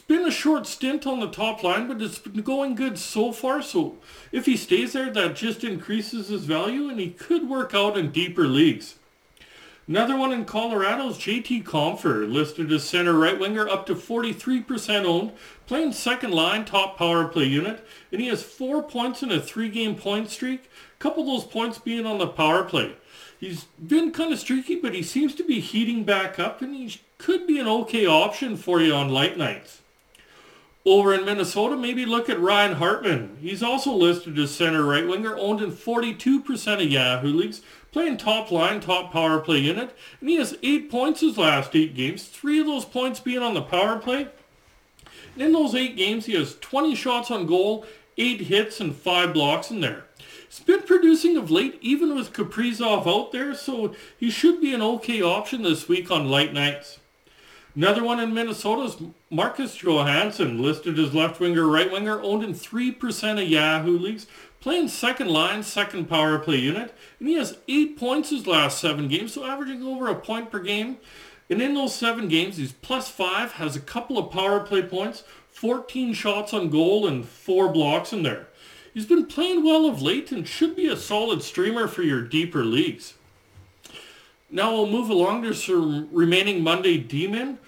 been 0.10 0.26
a 0.26 0.32
short 0.32 0.66
stint 0.66 1.06
on 1.06 1.20
the 1.20 1.30
top 1.30 1.62
line, 1.62 1.88
but 1.88 2.02
it's 2.02 2.18
been 2.18 2.42
going 2.42 2.74
good 2.74 2.98
so 2.98 3.32
far. 3.32 3.62
So 3.62 3.98
if 4.32 4.48
he 4.48 4.58
stays 4.58 4.94
there, 4.94 5.12
that 5.12 5.36
just 5.36 5.64
increases 5.64 6.30
his 6.30 6.46
value, 6.46 6.90
and 6.90 7.00
he 7.00 7.12
could 7.12 7.48
work 7.48 7.76
out 7.76 7.96
in 7.96 8.12
deeper 8.12 8.48
leagues. 8.48 8.96
Another 9.88 10.18
one 10.18 10.34
in 10.34 10.46
Colorado 10.46 11.10
is 11.10 11.18
JT 11.18 11.64
Compher, 11.64 12.28
listed 12.28 12.72
as 12.72 12.84
center 12.84 13.14
right 13.14 13.40
winger, 13.40 13.70
up 13.70 13.86
to 13.86 13.94
43% 13.94 15.06
owned, 15.06 15.32
playing 15.68 15.94
second 15.94 16.32
line, 16.32 16.66
top 16.66 16.98
power 16.98 17.28
play 17.28 17.46
unit, 17.46 17.86
and 18.12 18.20
he 18.20 18.28
has 18.30 18.42
four 18.42 18.82
points 18.82 19.22
in 19.22 19.32
a 19.32 19.40
three-game 19.40 19.96
point 19.96 20.32
streak. 20.32 20.72
A 20.96 20.98
couple 21.00 21.22
of 21.22 21.28
those 21.28 21.52
points 21.52 21.78
being 21.78 22.08
on 22.08 22.18
the 22.18 22.28
power 22.28 22.64
play. 22.64 22.96
He's 23.40 23.66
been 23.66 24.12
kind 24.12 24.34
of 24.34 24.40
streaky, 24.40 24.76
but 24.76 24.96
he 24.96 25.04
seems 25.04 25.36
to 25.36 25.44
be 25.44 25.60
heating 25.60 26.04
back 26.04 26.40
up, 26.40 26.64
and 26.64 26.74
he 26.74 27.00
could 27.20 27.46
be 27.46 27.60
an 27.60 27.68
okay 27.68 28.08
option 28.08 28.58
for 28.58 28.82
you 28.82 28.94
on 28.94 29.10
light 29.10 29.38
nights. 29.38 29.82
Over 30.90 31.14
in 31.14 31.24
Minnesota, 31.24 31.78
maybe 31.78 32.04
look 32.04 32.30
at 32.30 32.40
Ryan 32.42 32.78
Hartman. 32.78 33.38
He's 33.40 33.62
also 33.62 33.94
listed 33.94 34.40
as 34.40 34.50
center 34.50 34.84
right 34.84 35.08
winger, 35.08 35.38
owned 35.38 35.62
in 35.62 35.72
42% 35.72 36.84
of 36.84 36.92
Yahoo 36.92 37.32
leagues, 37.32 37.62
playing 37.92 38.18
top 38.18 38.50
line, 38.50 38.82
top 38.82 39.14
power 39.14 39.40
play 39.40 39.60
unit, 39.60 39.96
and 40.20 40.28
he 40.28 40.38
has 40.38 40.58
eight 40.64 40.90
points 40.90 41.22
his 41.22 41.38
last 41.38 41.76
eight 41.76 41.94
games, 41.94 42.26
three 42.26 42.60
of 42.60 42.66
those 42.66 42.86
points 42.86 43.20
being 43.20 43.44
on 43.44 43.54
the 43.54 43.62
power 43.62 44.00
play. 44.00 44.30
And 45.36 45.44
in 45.44 45.52
those 45.52 45.76
eight 45.76 45.96
games, 45.96 46.26
he 46.26 46.34
has 46.34 46.58
20 46.58 46.96
shots 46.96 47.30
on 47.30 47.46
goal, 47.46 47.86
eight 48.18 48.42
hits, 48.42 48.82
and 48.82 48.96
five 48.96 49.32
blocks 49.32 49.70
in 49.70 49.82
there. 49.82 50.06
He's 50.50 50.60
been 50.60 50.82
producing 50.82 51.38
of 51.38 51.52
late, 51.52 51.78
even 51.82 52.16
with 52.16 52.34
Kaprizov 52.34 53.06
out 53.06 53.32
there, 53.32 53.54
so 53.54 53.94
he 54.18 54.32
should 54.32 54.60
be 54.60 54.74
an 54.74 54.82
okay 54.82 55.22
option 55.22 55.62
this 55.62 55.88
week 55.88 56.10
on 56.10 56.32
light 56.32 56.52
nights. 56.52 56.99
Another 57.76 58.04
one 58.04 58.20
in 58.20 58.34
Minnesota 58.34 58.82
is 58.82 58.98
Marcus 59.30 59.76
Johansson, 59.84 60.62
listed 60.62 60.98
as 60.98 61.14
left 61.14 61.40
winger, 61.40 61.68
right 61.68 61.92
winger, 61.92 62.20
owned 62.22 62.44
in 62.44 62.54
3% 62.54 63.42
of 63.42 63.48
Yahoo 63.48 63.98
leagues, 63.98 64.26
playing 64.60 64.88
second 64.88 65.28
line, 65.28 65.62
second 65.62 66.10
power 66.10 66.40
play 66.40 66.58
unit, 66.58 66.96
and 67.20 67.30
he 67.30 67.36
has 67.36 67.60
eight 67.68 67.96
points 67.96 68.32
his 68.32 68.48
last 68.48 68.80
seven 68.80 69.08
games, 69.08 69.34
so 69.34 69.46
averaging 69.46 69.84
over 69.84 70.08
a 70.08 70.16
point 70.16 70.50
per 70.50 70.60
game. 70.60 70.98
And 71.48 71.62
in 71.62 71.76
those 71.76 71.94
seven 71.94 72.28
games, 72.28 72.58
he's 72.58 72.74
plus 72.74 73.10
five, 73.10 73.54
has 73.54 73.76
a 73.76 73.82
couple 73.82 74.18
of 74.18 74.32
power 74.32 74.60
play 74.62 74.82
points, 74.82 75.24
14 75.52 76.14
shots 76.14 76.54
on 76.54 76.70
goal, 76.70 77.06
and 77.06 77.24
four 77.24 77.72
blocks 77.72 78.12
in 78.12 78.24
there. 78.24 78.48
He's 78.96 79.06
been 79.06 79.28
playing 79.28 79.64
well 79.64 79.86
of 79.86 80.02
late 80.02 80.32
and 80.32 80.48
should 80.48 80.76
be 80.76 80.88
a 80.88 80.98
solid 80.98 81.44
streamer 81.44 81.88
for 81.88 82.02
your 82.02 82.22
deeper 82.22 82.66
leagues. 82.66 83.14
Now 84.52 84.74
we'll 84.74 84.88
move 84.88 85.10
along 85.10 85.44
to 85.44 85.54
some 85.54 86.10
remaining 86.12 86.64
Monday 86.64 86.98
D-men. 86.98 87.60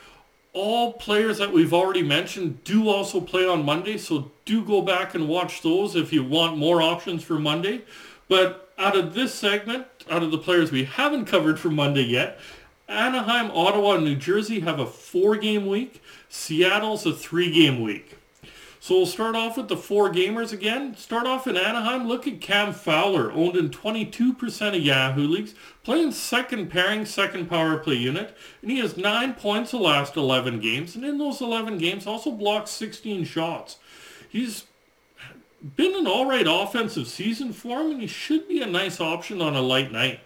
All 0.54 0.94
players 0.94 1.38
that 1.38 1.54
we've 1.54 1.74
already 1.74 2.02
mentioned 2.02 2.64
do 2.64 2.90
also 2.90 3.22
play 3.22 3.48
on 3.48 3.64
Monday, 3.64 3.98
so 3.98 4.32
do 4.46 4.64
go 4.64 4.82
back 4.82 5.14
and 5.16 5.30
watch 5.30 5.62
those 5.62 5.96
if 5.96 6.12
you 6.12 6.24
want 6.24 6.58
more 6.58 6.82
options 6.82 7.24
for 7.24 7.40
Monday. 7.40 7.84
But 8.28 8.74
out 8.78 8.98
of 8.98 9.14
this 9.14 9.34
segment, 9.34 9.86
out 10.10 10.24
of 10.24 10.32
the 10.32 10.38
players 10.38 10.72
we 10.72 10.84
haven't 10.86 11.26
covered 11.26 11.60
for 11.60 11.70
Monday 11.70 12.04
yet, 12.04 12.40
Anaheim, 12.90 13.52
Ottawa, 13.52 13.94
and 13.94 14.04
New 14.04 14.16
Jersey 14.16 14.62
have 14.62 14.80
a 14.80 14.86
four-game 14.86 15.68
week. 15.68 16.02
Seattle's 16.28 17.06
a 17.06 17.14
three-game 17.14 17.82
week. 17.82 18.18
So 18.84 18.96
we'll 18.96 19.06
start 19.06 19.36
off 19.36 19.58
with 19.58 19.68
the 19.68 19.78
four 19.78 20.12
gamers 20.12 20.52
again. 20.52 20.98
Start 20.98 21.28
off 21.28 21.46
in 21.46 21.56
Anaheim. 21.56 22.08
Look 22.08 22.26
at 22.26 22.42
Cam 22.42 22.74
Fowler, 22.74 23.32
owned 23.32 23.56
in 23.56 23.70
22% 23.70 24.76
of 24.76 24.82
Yahoo 24.82 25.28
leagues, 25.28 25.54
playing 25.84 26.14
second 26.14 26.72
pairing, 26.72 27.06
second 27.06 27.48
power 27.48 27.78
play 27.78 27.94
unit, 27.94 28.36
and 28.64 28.72
he 28.72 28.80
has 28.80 28.98
nine 28.98 29.36
points 29.36 29.70
the 29.70 29.78
last 29.78 30.18
11 30.18 30.60
games, 30.62 30.96
and 30.96 31.06
in 31.06 31.20
those 31.20 31.42
11 31.42 31.78
games 31.78 32.08
also 32.08 32.32
blocked 32.32 32.70
16 32.70 33.24
shots. 33.24 33.78
He's 34.28 34.66
been 35.76 35.94
an 35.94 36.08
all 36.08 36.26
right 36.26 36.48
offensive 36.50 37.08
season 37.08 37.54
for 37.54 37.82
him, 37.82 37.92
and 37.92 38.02
he 38.02 38.08
should 38.08 38.48
be 38.48 38.64
a 38.64 38.66
nice 38.66 39.00
option 39.00 39.44
on 39.44 39.56
a 39.56 39.62
light 39.62 39.92
night. 39.92 40.22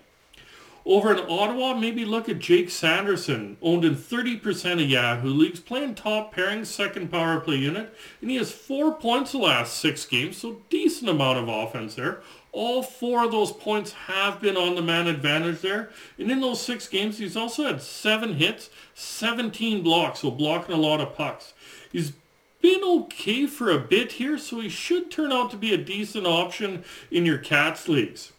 Over 0.87 1.13
in 1.13 1.25
Ottawa, 1.27 1.73
maybe 1.73 2.05
look 2.05 2.29
at 2.29 2.37
Jake 2.37 2.69
Sanderson, 2.69 3.57
owned 3.59 3.83
in 3.83 3.95
30% 3.95 4.73
of 4.73 4.87
Yahoo 4.87 5.29
leagues, 5.29 5.59
playing 5.59 5.95
top 5.95 6.31
pairing, 6.31 6.63
second 6.63 7.09
power 7.09 7.39
play 7.39 7.55
unit, 7.55 7.91
and 8.21 8.29
he 8.29 8.35
has 8.35 8.51
four 8.51 8.93
points 8.93 9.31
the 9.31 9.39
last 9.39 9.77
six 9.77 10.05
games, 10.05 10.37
so 10.37 10.61
decent 10.69 11.09
amount 11.09 11.39
of 11.39 11.47
offense 11.47 11.95
there. 11.95 12.21
All 12.51 12.83
four 12.83 13.25
of 13.25 13.31
those 13.31 13.51
points 13.51 13.93
have 13.93 14.39
been 14.39 14.55
on 14.55 14.75
the 14.75 14.81
man 14.83 15.07
advantage 15.07 15.61
there. 15.61 15.89
And 16.19 16.29
in 16.29 16.39
those 16.39 16.61
six 16.61 16.87
games, 16.87 17.17
he's 17.17 17.35
also 17.35 17.63
had 17.63 17.81
seven 17.81 18.35
hits, 18.35 18.69
17 18.93 19.81
blocks, 19.81 20.19
so 20.19 20.29
blocking 20.29 20.75
a 20.75 20.77
lot 20.77 21.01
of 21.01 21.15
pucks. 21.15 21.53
He's 21.91 22.13
been 22.61 22.83
okay 22.83 23.47
for 23.47 23.71
a 23.71 23.79
bit 23.79 24.13
here, 24.13 24.37
so 24.37 24.59
he 24.59 24.69
should 24.69 25.09
turn 25.09 25.31
out 25.31 25.49
to 25.51 25.57
be 25.57 25.73
a 25.73 25.77
decent 25.77 26.27
option 26.27 26.83
in 27.09 27.25
your 27.25 27.39
Cats 27.39 27.89
leagues. 27.89 28.31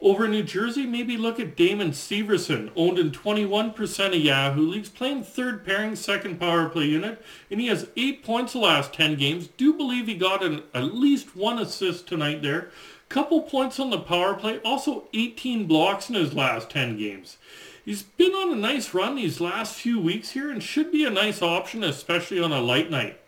Over 0.00 0.26
in 0.26 0.30
New 0.30 0.44
Jersey, 0.44 0.86
maybe 0.86 1.16
look 1.16 1.40
at 1.40 1.56
Damon 1.56 1.90
Severson, 1.90 2.70
owned 2.76 3.00
in 3.00 3.10
21% 3.10 4.06
of 4.06 4.14
Yahoo 4.14 4.70
leagues, 4.70 4.88
playing 4.88 5.24
third 5.24 5.64
pairing, 5.64 5.96
second 5.96 6.38
power 6.38 6.68
play 6.68 6.84
unit, 6.84 7.20
and 7.50 7.60
he 7.60 7.66
has 7.66 7.88
eight 7.96 8.22
points 8.22 8.52
the 8.52 8.60
last 8.60 8.92
10 8.92 9.16
games. 9.16 9.48
Do 9.56 9.72
believe 9.72 10.06
he 10.06 10.14
got 10.14 10.44
an, 10.44 10.62
at 10.72 10.94
least 10.94 11.34
one 11.34 11.58
assist 11.58 12.06
tonight 12.06 12.42
there. 12.42 12.70
Couple 13.08 13.42
points 13.42 13.80
on 13.80 13.90
the 13.90 13.98
power 13.98 14.34
play, 14.34 14.60
also 14.60 15.08
18 15.14 15.66
blocks 15.66 16.08
in 16.08 16.14
his 16.14 16.32
last 16.32 16.70
10 16.70 16.96
games. 16.96 17.36
He's 17.84 18.02
been 18.02 18.32
on 18.32 18.52
a 18.52 18.56
nice 18.56 18.94
run 18.94 19.16
these 19.16 19.40
last 19.40 19.74
few 19.74 19.98
weeks 19.98 20.30
here 20.30 20.50
and 20.50 20.62
should 20.62 20.92
be 20.92 21.06
a 21.06 21.10
nice 21.10 21.42
option, 21.42 21.82
especially 21.82 22.38
on 22.38 22.52
a 22.52 22.60
light 22.60 22.90
night. 22.90 23.18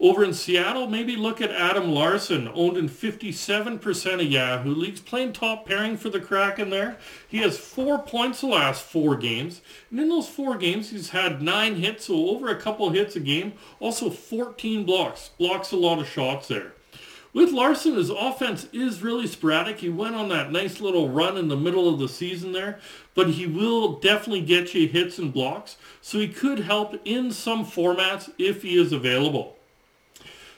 Over 0.00 0.24
in 0.24 0.34
Seattle, 0.34 0.88
maybe 0.88 1.14
look 1.14 1.40
at 1.40 1.52
Adam 1.52 1.92
Larsson, 1.92 2.50
owned 2.52 2.76
in 2.76 2.88
57% 2.88 4.14
of 4.14 4.22
Yahoo 4.22 4.74
leagues, 4.74 5.00
playing 5.00 5.32
top 5.32 5.66
pairing 5.66 5.96
for 5.96 6.10
the 6.10 6.18
Kraken 6.18 6.70
there. 6.70 6.98
He 7.28 7.38
has 7.38 7.56
four 7.56 8.00
points 8.00 8.40
the 8.40 8.48
last 8.48 8.82
four 8.82 9.16
games. 9.16 9.60
And 9.90 10.00
in 10.00 10.08
those 10.08 10.28
four 10.28 10.56
games, 10.56 10.90
he's 10.90 11.10
had 11.10 11.40
nine 11.40 11.76
hits, 11.76 12.06
so 12.06 12.30
over 12.30 12.48
a 12.48 12.60
couple 12.60 12.90
hits 12.90 13.14
a 13.14 13.20
game. 13.20 13.52
Also 13.78 14.10
14 14.10 14.84
blocks. 14.84 15.30
Blocks 15.38 15.70
a 15.70 15.76
lot 15.76 16.00
of 16.00 16.08
shots 16.08 16.48
there. 16.48 16.72
With 17.32 17.50
Larsson, 17.50 17.94
his 17.94 18.10
offense 18.10 18.68
is 18.72 19.02
really 19.02 19.26
sporadic. 19.26 19.78
He 19.78 19.88
went 19.88 20.16
on 20.16 20.28
that 20.28 20.52
nice 20.52 20.80
little 20.80 21.08
run 21.08 21.36
in 21.36 21.48
the 21.48 21.56
middle 21.56 21.92
of 21.92 21.98
the 21.98 22.08
season 22.08 22.52
there, 22.52 22.78
but 23.14 23.30
he 23.30 23.46
will 23.46 23.98
definitely 23.98 24.42
get 24.42 24.72
you 24.72 24.86
hits 24.86 25.18
and 25.18 25.32
blocks, 25.32 25.76
so 26.00 26.18
he 26.18 26.28
could 26.28 26.60
help 26.60 27.00
in 27.04 27.32
some 27.32 27.64
formats 27.64 28.30
if 28.38 28.62
he 28.62 28.76
is 28.76 28.92
available. 28.92 29.56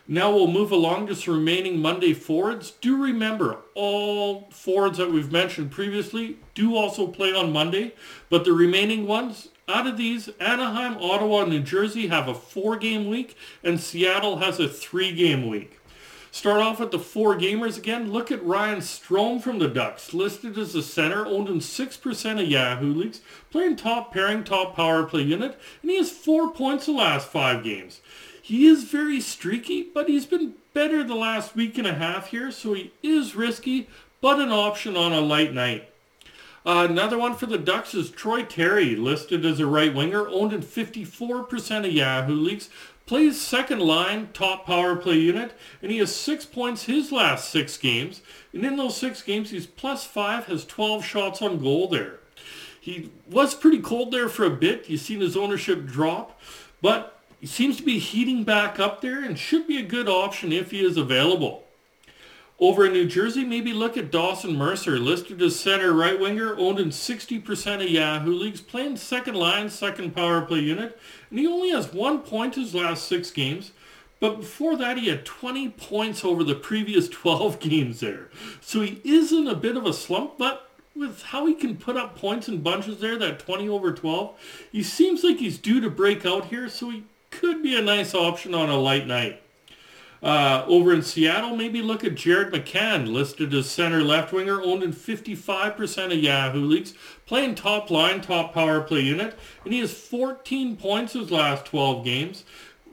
Now 0.08 0.30
we'll 0.30 0.46
move 0.46 0.70
along 0.70 1.08
to 1.08 1.16
some 1.16 1.34
remaining 1.34 1.80
Monday 1.80 2.14
forwards. 2.14 2.70
Do 2.70 3.02
remember, 3.02 3.58
all 3.74 4.48
forwards 4.52 4.98
that 4.98 5.10
we've 5.10 5.32
mentioned 5.32 5.72
previously 5.72 6.38
do 6.54 6.76
also 6.76 7.08
play 7.08 7.32
on 7.34 7.52
Monday, 7.52 7.92
but 8.30 8.44
the 8.44 8.52
remaining 8.52 9.08
ones, 9.08 9.48
out 9.68 9.88
of 9.88 9.96
these, 9.96 10.28
Anaheim, 10.38 10.96
Ottawa, 11.00 11.44
New 11.44 11.60
Jersey 11.60 12.06
have 12.06 12.28
a 12.28 12.34
four-game 12.34 13.08
week, 13.08 13.36
and 13.64 13.80
Seattle 13.80 14.36
has 14.36 14.60
a 14.60 14.68
three-game 14.68 15.48
week. 15.48 15.80
Start 16.30 16.60
off 16.60 16.78
with 16.78 16.90
the 16.90 16.98
four 16.98 17.34
gamers 17.34 17.78
again. 17.78 18.12
Look 18.12 18.30
at 18.30 18.44
Ryan 18.44 18.80
Strome 18.80 19.40
from 19.40 19.58
the 19.58 19.68
Ducks, 19.68 20.12
listed 20.12 20.58
as 20.58 20.74
a 20.74 20.82
center, 20.82 21.26
owned 21.26 21.48
in 21.48 21.60
6% 21.60 22.42
of 22.42 22.46
Yahoo 22.46 22.92
leagues, 22.92 23.22
playing 23.50 23.76
top 23.76 24.12
pairing, 24.12 24.44
top 24.44 24.76
power 24.76 25.04
play 25.04 25.22
unit, 25.22 25.58
and 25.80 25.90
he 25.90 25.96
has 25.96 26.10
four 26.10 26.52
points 26.52 26.86
the 26.86 26.92
last 26.92 27.28
five 27.28 27.64
games. 27.64 28.02
He 28.46 28.68
is 28.68 28.84
very 28.84 29.20
streaky, 29.20 29.82
but 29.82 30.08
he's 30.08 30.24
been 30.24 30.54
better 30.72 31.02
the 31.02 31.16
last 31.16 31.56
week 31.56 31.78
and 31.78 31.86
a 31.86 31.94
half 31.94 32.28
here, 32.28 32.52
so 32.52 32.74
he 32.74 32.92
is 33.02 33.34
risky, 33.34 33.88
but 34.20 34.38
an 34.38 34.52
option 34.52 34.96
on 34.96 35.12
a 35.12 35.20
light 35.20 35.52
night. 35.52 35.90
Uh, 36.64 36.86
another 36.88 37.18
one 37.18 37.34
for 37.34 37.46
the 37.46 37.58
Ducks 37.58 37.92
is 37.92 38.08
Troy 38.08 38.44
Terry, 38.44 38.94
listed 38.94 39.44
as 39.44 39.58
a 39.58 39.66
right 39.66 39.92
winger, 39.92 40.28
owned 40.28 40.52
in 40.52 40.62
54% 40.62 41.86
of 41.86 41.92
Yahoo 41.92 42.36
leagues, 42.36 42.70
plays 43.04 43.40
second 43.40 43.80
line, 43.80 44.28
top 44.32 44.64
power 44.64 44.94
play 44.94 45.18
unit, 45.18 45.52
and 45.82 45.90
he 45.90 45.98
has 45.98 46.14
six 46.14 46.44
points 46.44 46.84
his 46.84 47.10
last 47.10 47.50
six 47.50 47.76
games. 47.76 48.20
And 48.52 48.64
in 48.64 48.76
those 48.76 48.96
six 48.96 49.22
games, 49.22 49.50
he's 49.50 49.66
plus 49.66 50.04
five, 50.04 50.46
has 50.46 50.64
12 50.64 51.04
shots 51.04 51.42
on 51.42 51.60
goal 51.60 51.88
there. 51.88 52.20
He 52.80 53.10
was 53.28 53.56
pretty 53.56 53.80
cold 53.80 54.12
there 54.12 54.28
for 54.28 54.44
a 54.44 54.50
bit. 54.50 54.88
You've 54.88 55.00
seen 55.00 55.20
his 55.20 55.36
ownership 55.36 55.84
drop, 55.84 56.40
but 56.80 57.15
he 57.40 57.46
seems 57.46 57.76
to 57.76 57.82
be 57.82 57.98
heating 57.98 58.44
back 58.44 58.80
up 58.80 59.00
there 59.00 59.22
and 59.22 59.38
should 59.38 59.66
be 59.66 59.78
a 59.78 59.82
good 59.82 60.08
option 60.08 60.52
if 60.52 60.70
he 60.70 60.84
is 60.84 60.96
available. 60.96 61.64
Over 62.58 62.86
in 62.86 62.94
New 62.94 63.06
Jersey, 63.06 63.44
maybe 63.44 63.74
look 63.74 63.98
at 63.98 64.10
Dawson 64.10 64.56
Mercer, 64.56 64.98
listed 64.98 65.42
as 65.42 65.60
center 65.60 65.92
right 65.92 66.18
winger, 66.18 66.56
owned 66.56 66.78
in 66.78 66.88
60% 66.88 67.82
of 67.82 67.90
Yahoo 67.90 68.32
leagues, 68.32 68.62
playing 68.62 68.96
second 68.96 69.34
line, 69.34 69.68
second 69.68 70.14
power 70.14 70.40
play 70.40 70.60
unit, 70.60 70.98
and 71.28 71.38
he 71.38 71.46
only 71.46 71.68
has 71.70 71.92
one 71.92 72.20
point 72.20 72.54
his 72.54 72.74
last 72.74 73.06
six 73.06 73.30
games. 73.30 73.72
But 74.20 74.40
before 74.40 74.74
that, 74.78 74.96
he 74.96 75.08
had 75.08 75.26
20 75.26 75.68
points 75.70 76.24
over 76.24 76.42
the 76.42 76.54
previous 76.54 77.08
12 77.10 77.60
games 77.60 78.00
there. 78.00 78.30
So 78.62 78.80
he 78.80 79.02
is 79.04 79.32
in 79.32 79.46
a 79.46 79.54
bit 79.54 79.76
of 79.76 79.84
a 79.84 79.92
slump, 79.92 80.38
but 80.38 80.70
with 80.94 81.24
how 81.24 81.44
he 81.44 81.52
can 81.52 81.76
put 81.76 81.98
up 81.98 82.16
points 82.16 82.48
in 82.48 82.62
bunches 82.62 83.00
there, 83.00 83.18
that 83.18 83.38
20 83.38 83.68
over 83.68 83.92
12, 83.92 84.34
he 84.72 84.82
seems 84.82 85.22
like 85.22 85.36
he's 85.36 85.58
due 85.58 85.82
to 85.82 85.90
break 85.90 86.24
out 86.24 86.46
here, 86.46 86.70
so 86.70 86.88
he 86.88 87.04
could 87.40 87.62
be 87.62 87.76
a 87.76 87.82
nice 87.82 88.14
option 88.14 88.54
on 88.54 88.68
a 88.68 88.76
light 88.76 89.06
night. 89.06 89.42
Uh, 90.22 90.64
over 90.66 90.92
in 90.92 91.02
Seattle, 91.02 91.56
maybe 91.56 91.82
look 91.82 92.02
at 92.02 92.14
Jared 92.14 92.52
McCann, 92.52 93.12
listed 93.12 93.52
as 93.52 93.70
center 93.70 94.02
left 94.02 94.32
winger, 94.32 94.60
owned 94.60 94.82
in 94.82 94.92
55% 94.92 96.06
of 96.06 96.18
Yahoo 96.18 96.64
leagues, 96.64 96.94
playing 97.26 97.54
top 97.54 97.90
line, 97.90 98.20
top 98.20 98.54
power 98.54 98.80
play 98.80 99.00
unit, 99.00 99.38
and 99.64 99.72
he 99.72 99.80
has 99.80 99.92
14 99.92 100.76
points 100.76 101.12
his 101.12 101.30
last 101.30 101.66
12 101.66 102.04
games. 102.04 102.44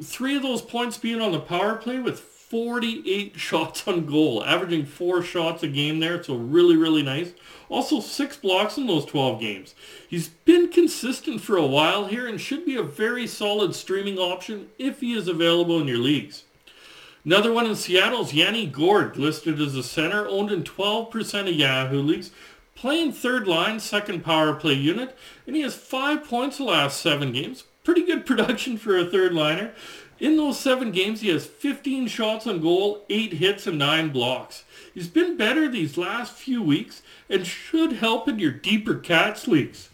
Three 0.03 0.35
of 0.35 0.43
those 0.43 0.61
points 0.61 0.97
being 0.97 1.21
on 1.21 1.31
the 1.31 1.39
power 1.39 1.75
play 1.75 1.99
with 1.99 2.19
48 2.53 3.35
shots 3.39 3.87
on 3.87 4.05
goal, 4.05 4.45
averaging 4.45 4.85
four 4.85 5.23
shots 5.23 5.63
a 5.63 5.67
game 5.67 5.99
there, 5.99 6.21
so 6.21 6.35
really, 6.35 6.77
really 6.77 7.01
nice. 7.01 7.33
Also, 7.67 7.99
six 7.99 8.37
blocks 8.37 8.77
in 8.77 8.85
those 8.85 9.05
12 9.05 9.41
games. 9.41 9.73
He's 10.07 10.27
been 10.27 10.69
consistent 10.69 11.41
for 11.41 11.57
a 11.57 11.65
while 11.65 12.05
here 12.05 12.27
and 12.27 12.39
should 12.39 12.63
be 12.63 12.75
a 12.75 12.83
very 12.83 13.25
solid 13.25 13.73
streaming 13.73 14.19
option 14.19 14.69
if 14.77 14.99
he 14.99 15.13
is 15.13 15.27
available 15.27 15.81
in 15.81 15.87
your 15.87 15.97
leagues. 15.97 16.43
Another 17.25 17.51
one 17.51 17.65
in 17.65 17.75
Seattle 17.75 18.21
is 18.21 18.35
Yanni 18.35 18.67
Gourde, 18.67 19.17
listed 19.17 19.59
as 19.59 19.73
a 19.73 19.81
center, 19.81 20.27
owned 20.27 20.51
in 20.51 20.63
12% 20.63 21.49
of 21.49 21.55
Yahoo 21.55 22.03
leagues, 22.03 22.29
playing 22.75 23.13
third 23.13 23.47
line, 23.47 23.79
second 23.79 24.23
power 24.23 24.53
play 24.53 24.75
unit, 24.75 25.17
and 25.47 25.55
he 25.55 25.63
has 25.63 25.73
five 25.73 26.23
points 26.23 26.59
the 26.59 26.65
last 26.65 27.01
seven 27.01 27.31
games. 27.31 27.63
Pretty 27.83 28.05
good 28.05 28.25
production 28.27 28.77
for 28.77 28.95
a 28.95 29.05
third 29.05 29.33
liner. 29.33 29.73
In 30.19 30.37
those 30.37 30.59
seven 30.59 30.91
games, 30.91 31.21
he 31.21 31.29
has 31.29 31.45
15 31.45 32.07
shots 32.07 32.47
on 32.47 32.61
goal, 32.61 33.05
eight 33.09 33.33
hits, 33.33 33.67
and 33.67 33.77
nine 33.77 34.09
blocks. 34.09 34.63
He's 34.93 35.07
been 35.07 35.37
better 35.37 35.67
these 35.67 35.97
last 35.97 36.33
few 36.33 36.61
weeks 36.61 37.01
and 37.29 37.47
should 37.47 37.93
help 37.93 38.27
in 38.27 38.39
your 38.39 38.51
deeper 38.51 38.95
Cats 38.95 39.47
leagues. 39.47 39.89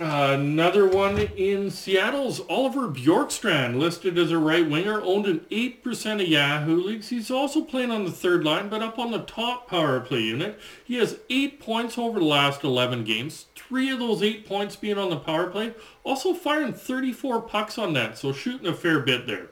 Another 0.00 0.86
one 0.86 1.18
in 1.18 1.72
Seattle's 1.72 2.38
Oliver 2.48 2.86
Bjorkstrand, 2.86 3.78
listed 3.78 4.16
as 4.16 4.30
a 4.30 4.38
right 4.38 4.68
winger, 4.68 5.00
owned 5.02 5.26
in 5.26 5.40
8% 5.50 6.22
of 6.22 6.28
Yahoo 6.28 6.80
leagues. 6.80 7.08
He's 7.08 7.32
also 7.32 7.62
playing 7.62 7.90
on 7.90 8.04
the 8.04 8.12
third 8.12 8.44
line, 8.44 8.68
but 8.68 8.80
up 8.80 8.96
on 8.96 9.10
the 9.10 9.18
top 9.18 9.68
power 9.68 9.98
play 9.98 10.20
unit. 10.20 10.60
He 10.84 10.98
has 10.98 11.18
8 11.28 11.58
points 11.58 11.98
over 11.98 12.20
the 12.20 12.24
last 12.24 12.62
11 12.62 13.02
games, 13.02 13.46
3 13.56 13.90
of 13.90 13.98
those 13.98 14.22
8 14.22 14.46
points 14.46 14.76
being 14.76 14.98
on 14.98 15.10
the 15.10 15.16
power 15.16 15.48
play. 15.48 15.74
Also 16.04 16.32
firing 16.32 16.72
34 16.72 17.42
pucks 17.42 17.76
on 17.76 17.92
that, 17.94 18.16
so 18.16 18.32
shooting 18.32 18.68
a 18.68 18.74
fair 18.74 19.00
bit 19.00 19.26
there. 19.26 19.48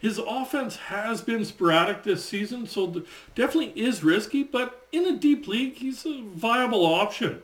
His 0.00 0.18
offense 0.18 0.76
has 0.76 1.20
been 1.20 1.44
sporadic 1.44 2.04
this 2.04 2.24
season, 2.24 2.66
so 2.66 3.02
definitely 3.34 3.78
is 3.78 4.02
risky, 4.02 4.42
but 4.42 4.86
in 4.92 5.04
a 5.04 5.18
deep 5.18 5.46
league, 5.46 5.74
he's 5.74 6.06
a 6.06 6.22
viable 6.22 6.86
option. 6.86 7.42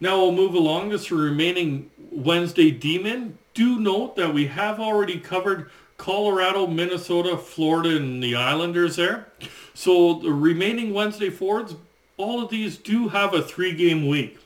Now 0.00 0.18
we'll 0.18 0.32
move 0.32 0.54
along 0.54 0.90
to 0.90 0.98
the 0.98 1.14
remaining 1.16 1.90
Wednesday 2.12 2.70
D-men. 2.70 3.36
Do 3.52 3.80
note 3.80 4.14
that 4.14 4.32
we 4.32 4.46
have 4.46 4.78
already 4.78 5.18
covered 5.18 5.70
Colorado, 5.96 6.68
Minnesota, 6.68 7.36
Florida, 7.36 7.96
and 7.96 8.22
the 8.22 8.36
Islanders 8.36 8.94
there. 8.94 9.26
So 9.74 10.14
the 10.14 10.32
remaining 10.32 10.94
Wednesday 10.94 11.30
forwards, 11.30 11.74
all 12.16 12.40
of 12.40 12.48
these 12.48 12.76
do 12.76 13.08
have 13.08 13.34
a 13.34 13.42
three-game 13.42 14.06
week. 14.06 14.38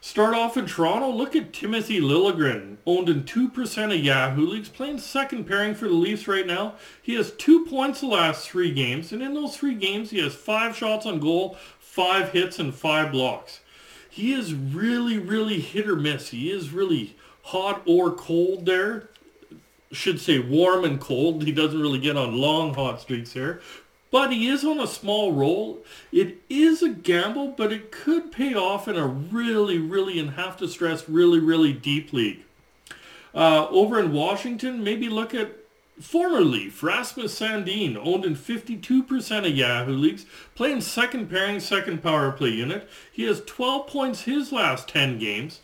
Start 0.00 0.34
off 0.34 0.56
in 0.56 0.66
Toronto, 0.66 1.10
look 1.10 1.34
at 1.34 1.52
Timothy 1.52 2.00
Liljegren, 2.00 2.76
owned 2.86 3.08
in 3.08 3.24
2% 3.24 3.84
of 3.92 4.04
Yahoo 4.04 4.46
Leagues, 4.46 4.68
playing 4.68 5.00
second 5.00 5.44
pairing 5.44 5.74
for 5.74 5.88
the 5.88 5.94
Leafs 5.94 6.28
right 6.28 6.46
now. 6.46 6.74
He 7.02 7.14
has 7.14 7.32
two 7.32 7.66
points 7.66 8.00
the 8.00 8.06
last 8.06 8.48
three 8.48 8.72
games, 8.72 9.10
and 9.10 9.20
in 9.20 9.34
those 9.34 9.56
three 9.56 9.74
games 9.74 10.10
he 10.10 10.20
has 10.20 10.36
five 10.36 10.76
shots 10.76 11.04
on 11.04 11.18
goal, 11.18 11.56
five 11.80 12.30
hits, 12.30 12.60
and 12.60 12.72
five 12.72 13.10
blocks 13.10 13.58
he 14.18 14.32
is 14.32 14.52
really, 14.52 15.16
really 15.16 15.60
hit 15.60 15.88
or 15.88 15.94
miss. 15.94 16.30
He 16.30 16.50
is 16.50 16.70
really 16.70 17.16
hot 17.44 17.82
or 17.86 18.10
cold 18.10 18.66
there. 18.66 19.08
Should 19.92 20.20
say 20.20 20.40
warm 20.40 20.84
and 20.84 21.00
cold. 21.00 21.44
He 21.44 21.52
doesn't 21.52 21.80
really 21.80 22.00
get 22.00 22.16
on 22.16 22.36
long 22.36 22.74
hot 22.74 23.00
streaks 23.00 23.32
here. 23.32 23.60
But 24.10 24.32
he 24.32 24.48
is 24.48 24.64
on 24.64 24.80
a 24.80 24.88
small 24.88 25.32
roll. 25.32 25.84
It 26.10 26.38
is 26.50 26.82
a 26.82 26.88
gamble, 26.88 27.48
but 27.56 27.72
it 27.72 27.92
could 27.92 28.32
pay 28.32 28.54
off 28.54 28.88
in 28.88 28.96
a 28.96 29.06
really, 29.06 29.78
really, 29.78 30.18
and 30.18 30.30
have 30.30 30.56
to 30.58 30.68
stress, 30.68 31.08
really, 31.08 31.38
really 31.38 31.72
deep 31.72 32.12
league. 32.12 32.42
Uh, 33.34 33.68
over 33.68 34.00
in 34.00 34.12
Washington, 34.12 34.82
maybe 34.82 35.08
look 35.08 35.32
at 35.32 35.52
Former 36.00 36.42
Leaf, 36.42 36.82
Rasmus 36.82 37.40
Sandin, 37.40 37.96
owned 37.96 38.24
in 38.24 38.36
52% 38.36 39.46
of 39.46 39.56
Yahoo 39.56 39.92
leagues, 39.92 40.26
playing 40.54 40.80
second 40.80 41.28
pairing, 41.28 41.58
second 41.58 42.02
power 42.02 42.30
play 42.30 42.50
unit. 42.50 42.88
He 43.10 43.24
has 43.24 43.42
12 43.44 43.86
points 43.88 44.22
his 44.22 44.52
last 44.52 44.88
10 44.88 45.18
games. 45.18 45.60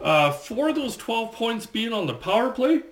Uh, 0.00 0.30
four 0.30 0.68
of 0.68 0.74
those 0.74 0.96
12 0.96 1.32
points 1.32 1.66
being 1.66 1.92
on 1.92 2.06
the 2.06 2.14
power 2.14 2.50
play. 2.50 2.82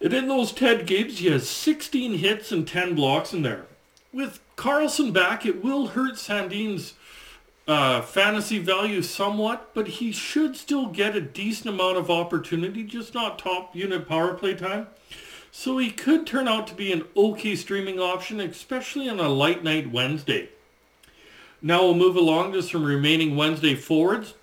And 0.00 0.12
in 0.12 0.28
those 0.28 0.52
10 0.52 0.86
games, 0.86 1.18
he 1.18 1.28
has 1.28 1.48
16 1.48 2.18
hits 2.18 2.50
and 2.50 2.66
10 2.66 2.94
blocks 2.94 3.32
in 3.32 3.42
there. 3.42 3.66
With 4.12 4.40
Carlson 4.56 5.12
back, 5.12 5.46
it 5.46 5.62
will 5.62 5.88
hurt 5.88 6.14
Sandin's 6.14 6.94
uh, 7.68 8.00
fantasy 8.00 8.58
value 8.58 9.02
somewhat, 9.02 9.70
but 9.74 9.86
he 9.86 10.10
should 10.10 10.56
still 10.56 10.86
get 10.86 11.14
a 11.14 11.20
decent 11.20 11.68
amount 11.68 11.96
of 11.96 12.10
opportunity, 12.10 12.82
just 12.82 13.14
not 13.14 13.38
top 13.38 13.76
unit 13.76 14.08
power 14.08 14.34
play 14.34 14.54
time. 14.54 14.88
So 15.52 15.78
he 15.78 15.90
could 15.90 16.26
turn 16.26 16.48
out 16.48 16.66
to 16.68 16.74
be 16.74 16.92
an 16.92 17.04
okay 17.16 17.56
streaming 17.56 17.98
option, 17.98 18.40
especially 18.40 19.08
on 19.08 19.20
a 19.20 19.28
light 19.28 19.64
night 19.64 19.90
Wednesday. 19.90 20.50
Now 21.60 21.82
we'll 21.82 21.94
move 21.94 22.16
along 22.16 22.52
to 22.52 22.62
some 22.62 22.84
remaining 22.84 23.36
Wednesday 23.36 23.74
forwards. 23.74 24.34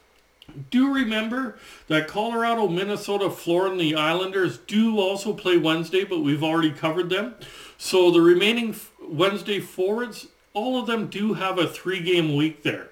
Do 0.70 0.93
remember 0.93 1.58
that 1.88 2.08
Colorado, 2.08 2.67
Minnesota, 2.67 3.30
Florida, 3.30 3.72
and 3.72 3.82
the 3.82 3.96
Islanders 3.96 4.60
do 4.60 5.00
also 5.00 5.34
play 5.34 5.58
Wednesday, 5.58 6.04
but 6.04 6.20
we've 6.20 6.43
already 6.43 6.72
covered 6.72 7.10
them. 7.10 7.36
So 7.78 8.12
the 8.12 8.22
remaining 8.22 8.76
Wednesday 9.02 9.60
forwards, 9.60 10.28
all 10.54 10.80
of 10.80 10.88
them 10.88 11.08
do 11.08 11.34
have 11.34 11.58
a 11.60 11.67
three-game 11.67 12.36
week 12.36 12.63
there. 12.63 12.89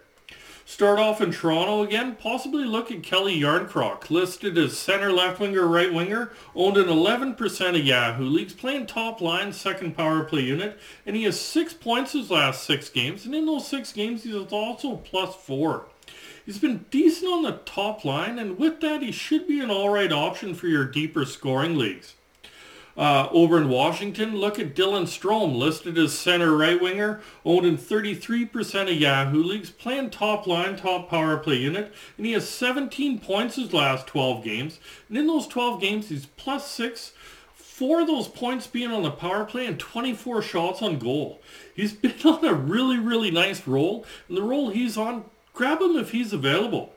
Start 0.67 0.97
off 0.97 1.21
in 1.21 1.31
Toronto 1.31 1.83
again, 1.83 2.15
possibly 2.15 2.65
look 2.65 2.89
at 2.89 3.03
Calle 3.03 3.39
Jarnkrok, 3.39 4.09
listed 4.09 4.57
as 4.57 4.75
center 4.75 5.11
left 5.11 5.39
winger, 5.39 5.67
right 5.67 5.93
winger, 5.93 6.33
owned 6.55 6.75
in 6.75 6.87
11% 6.87 7.79
of 7.79 7.85
Yahoo 7.85 8.25
leagues, 8.25 8.53
playing 8.53 8.87
top 8.87 9.21
line, 9.21 9.53
second 9.53 9.95
power 9.95 10.23
play 10.23 10.41
unit, 10.41 10.79
and 11.05 11.15
he 11.15 11.23
has 11.25 11.39
six 11.39 11.71
points 11.75 12.13
his 12.13 12.31
last 12.31 12.63
six 12.63 12.89
games, 12.89 13.27
and 13.27 13.35
in 13.35 13.45
those 13.45 13.67
six 13.67 13.93
games 13.93 14.23
he's 14.23 14.33
also 14.51 14.95
plus 14.95 15.35
four. 15.35 15.85
He's 16.43 16.57
been 16.57 16.85
decent 16.89 17.31
on 17.31 17.43
the 17.43 17.59
top 17.65 18.03
line, 18.03 18.39
and 18.39 18.57
with 18.57 18.81
that 18.81 19.03
he 19.03 19.11
should 19.11 19.47
be 19.47 19.59
an 19.59 19.69
alright 19.69 20.11
option 20.11 20.55
for 20.55 20.65
your 20.65 20.85
deeper 20.85 21.25
scoring 21.25 21.77
leagues. 21.77 22.15
Uh, 22.97 23.27
over 23.31 23.57
in 23.57 23.67
Washington, 23.67 24.37
look 24.37 24.57
at 24.57 24.73
Dylan 24.73 25.03
Strome, 25.03 25.57
listed 25.57 25.97
as 25.97 26.17
center 26.17 26.55
right 26.55 26.81
winger, 26.81 27.19
owned 27.43 27.65
in 27.65 27.77
33% 27.77 28.83
of 28.83 28.95
Yahoo 28.95 29.43
leagues, 29.43 29.69
playing 29.69 30.11
top 30.11 30.47
line, 30.47 30.77
top 30.77 31.09
power 31.09 31.35
play 31.37 31.57
unit, 31.57 31.93
and 32.15 32.25
he 32.25 32.31
has 32.31 32.47
17 32.47 33.19
points 33.19 33.57
his 33.57 33.73
last 33.73 34.07
12 34.07 34.43
games. 34.45 34.79
And 35.09 35.17
in 35.17 35.27
those 35.27 35.45
12 35.47 35.81
games, 35.81 36.07
he's 36.07 36.25
plus 36.25 36.71
six, 36.71 37.11
four 37.53 38.01
of 38.01 38.07
those 38.07 38.29
points 38.29 38.65
being 38.65 38.91
on 38.91 39.03
the 39.03 39.11
power 39.11 39.43
play 39.43 39.65
and 39.65 39.77
24 39.77 40.41
shots 40.41 40.81
on 40.81 40.97
goal. 40.97 41.41
He's 41.75 41.91
been 41.93 42.15
on 42.23 42.45
a 42.45 42.53
really, 42.53 42.97
really 42.97 43.31
nice 43.31 43.67
roll, 43.67 44.05
and 44.29 44.37
the 44.37 44.41
role 44.41 44.69
he's 44.69 44.97
on, 44.97 45.25
grab 45.53 45.81
him 45.81 45.97
if 45.97 46.11
he's 46.11 46.31
available. 46.31 46.94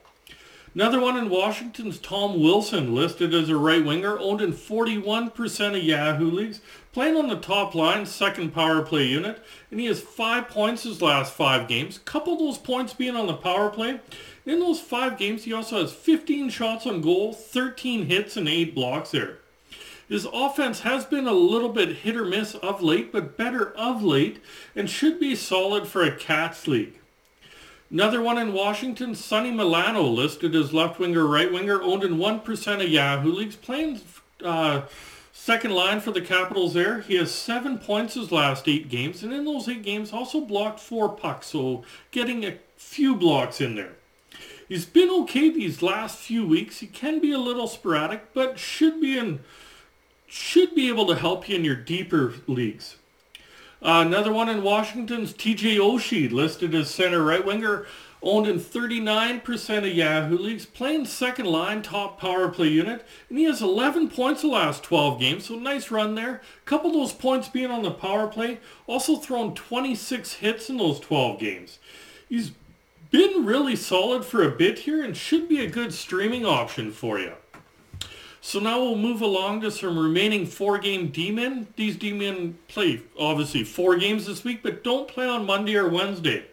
Another 0.74 1.00
one 1.00 1.16
in 1.16 1.31
Washington's 1.31 1.98
Tom 1.98 2.42
Wilson, 2.42 2.94
listed 2.94 3.33
as 3.33 3.48
a 3.48 3.57
right 3.57 3.85
winger, 3.85 4.18
owned 4.18 4.42
in 4.42 4.52
41% 4.52 5.76
of 5.76 5.83
Yahoo 5.83 6.31
leagues, 6.31 6.61
playing 6.92 7.16
on 7.16 7.28
the 7.28 7.37
top 7.37 7.74
line, 7.74 8.04
second 8.04 8.52
power 8.52 8.83
play 8.83 9.07
unit, 9.07 9.42
and 9.70 9.81
he 9.81 9.87
has 9.87 10.00
five 10.00 10.48
points 10.48 10.83
his 10.83 11.00
last 11.00 11.33
five 11.33 11.68
games. 11.68 11.98
Couple 11.98 12.37
those 12.37 12.59
points 12.59 12.92
being 12.92 13.16
on 13.16 13.26
the 13.26 13.35
power 13.35 13.70
play. 13.70 14.00
In 14.44 14.61
those 14.61 14.81
five 14.81 15.16
games, 15.16 15.44
he 15.44 15.52
also 15.52 15.81
has 15.81 15.92
15 15.92 16.50
shots 16.50 16.87
on 16.87 17.00
goal, 17.00 17.33
13 17.33 18.07
hits, 18.07 18.37
and 18.37 18.48
eight 18.48 18.74
blocks 18.74 19.11
there. 19.12 19.38
His 20.09 20.26
offense 20.33 20.81
has 20.81 21.04
been 21.04 21.26
a 21.26 21.33
little 21.33 21.68
bit 21.68 21.98
hit 21.98 22.16
or 22.16 22.24
miss 22.24 22.54
of 22.57 22.83
late, 22.83 23.11
but 23.11 23.37
better 23.37 23.72
of 23.76 24.02
late, 24.02 24.42
and 24.76 24.88
should 24.88 25.18
be 25.18 25.35
solid 25.35 25.87
for 25.87 26.02
a 26.02 26.14
Cats 26.14 26.66
league. 26.66 26.97
Another 27.90 28.20
one 28.20 28.37
in 28.37 28.53
Washington, 28.53 29.14
Sonny 29.14 29.51
Milano, 29.51 30.03
listed 30.03 30.55
as 30.55 30.74
left 30.74 30.98
winger, 30.98 31.27
right 31.27 31.51
winger, 31.51 31.83
owned 31.83 32.05
in 32.05 32.18
1% 32.18 32.85
of 32.85 32.88
Yahoo 32.88 33.33
leagues, 33.33 33.57
playing 33.57 34.01
uh, 34.44 34.83
second 35.33 35.70
line 35.70 36.01
for 36.01 36.11
the 36.11 36.20
Capitals 36.20 36.74
there. 36.74 37.01
He 37.01 37.14
has 37.16 37.35
seven 37.35 37.79
points 37.79 38.12
his 38.12 38.31
last 38.31 38.68
eight 38.68 38.90
games, 38.90 39.22
and 39.22 39.33
in 39.33 39.46
those 39.46 39.68
eight 39.68 39.83
games 39.83 40.12
also 40.12 40.42
blocked 40.42 40.81
four 40.81 41.09
pucks, 41.09 41.46
so 41.46 41.83
getting 42.11 42.44
a 42.44 42.59
few 42.77 43.16
blocks 43.16 43.59
in 43.59 43.74
there. 43.74 43.92
He's 44.68 44.85
been 44.85 45.09
okay 45.22 45.48
these 45.48 45.81
last 45.81 46.18
few 46.18 46.46
weeks. 46.46 46.81
He 46.81 46.87
can 46.87 47.20
be 47.20 47.33
a 47.33 47.38
little 47.38 47.66
sporadic, 47.66 48.35
but 48.35 48.59
should 48.59 49.01
be 49.01 49.16
in 49.16 49.40
should 50.27 50.74
be 50.74 50.88
able 50.88 51.07
to 51.07 51.14
help 51.14 51.48
you 51.48 51.57
in 51.57 51.64
your 51.64 51.74
deeper 51.74 52.35
leagues. 52.46 52.96
Uh, 53.80 54.02
another 54.04 54.32
one 54.32 54.48
in 54.48 54.62
Washington's 54.62 55.32
TJ 55.32 55.76
Oshie, 55.76 56.30
listed 56.32 56.74
as 56.74 56.90
center 56.90 57.22
right 57.22 57.44
winger, 57.44 57.86
owned 58.20 58.48
in 58.48 58.58
39% 58.58 59.78
of 59.78 59.86
Yahoo 59.86 60.36
leagues, 60.36 60.66
playing 60.66 61.06
second 61.06 61.46
line, 61.46 61.82
top 61.82 62.18
power 62.18 62.48
play 62.48 62.66
unit, 62.66 63.06
and 63.28 63.38
he 63.38 63.44
has 63.44 63.62
11 63.62 64.10
points 64.10 64.42
the 64.42 64.48
last 64.48 64.82
12 64.82 65.20
games, 65.20 65.46
so 65.46 65.54
nice 65.54 65.92
run 65.92 66.16
there. 66.16 66.42
Couple 66.64 66.92
those 66.92 67.12
points 67.12 67.48
being 67.48 67.70
on 67.70 67.82
the 67.82 67.92
power 67.92 68.26
play, 68.26 68.58
also 68.88 69.16
thrown 69.16 69.54
26 69.54 70.34
hits 70.34 70.68
in 70.68 70.78
those 70.78 70.98
12 70.98 71.38
games. 71.38 71.78
He's 72.28 72.50
been 73.10 73.44
really 73.44 73.76
solid 73.76 74.24
for 74.24 74.42
a 74.42 74.50
bit 74.50 74.80
here 74.80 75.04
and 75.04 75.16
should 75.16 75.48
be 75.48 75.60
a 75.60 75.70
good 75.70 75.94
streaming 75.94 76.44
option 76.44 76.90
for 76.90 77.18
you. 77.18 77.34
So 78.40 78.61
now 78.61 78.81
we'll 78.81 78.96
move 78.96 79.20
along 79.20 79.62
to 79.62 79.70
some 79.70 79.98
remaining 79.98 80.46
four-game 80.46 81.09
D-men. 81.09 81.68
These 81.77 81.96
D-men 81.96 82.59
play, 82.68 83.03
obviously, 83.18 83.64
four 83.64 83.96
games 83.96 84.27
this 84.27 84.44
week, 84.44 84.62
but 84.62 84.85
don't 84.85 85.09
play 85.09 85.27
on 85.27 85.44
Monday 85.44 85.77
or 85.77 85.88
Wednesday. 85.88 86.44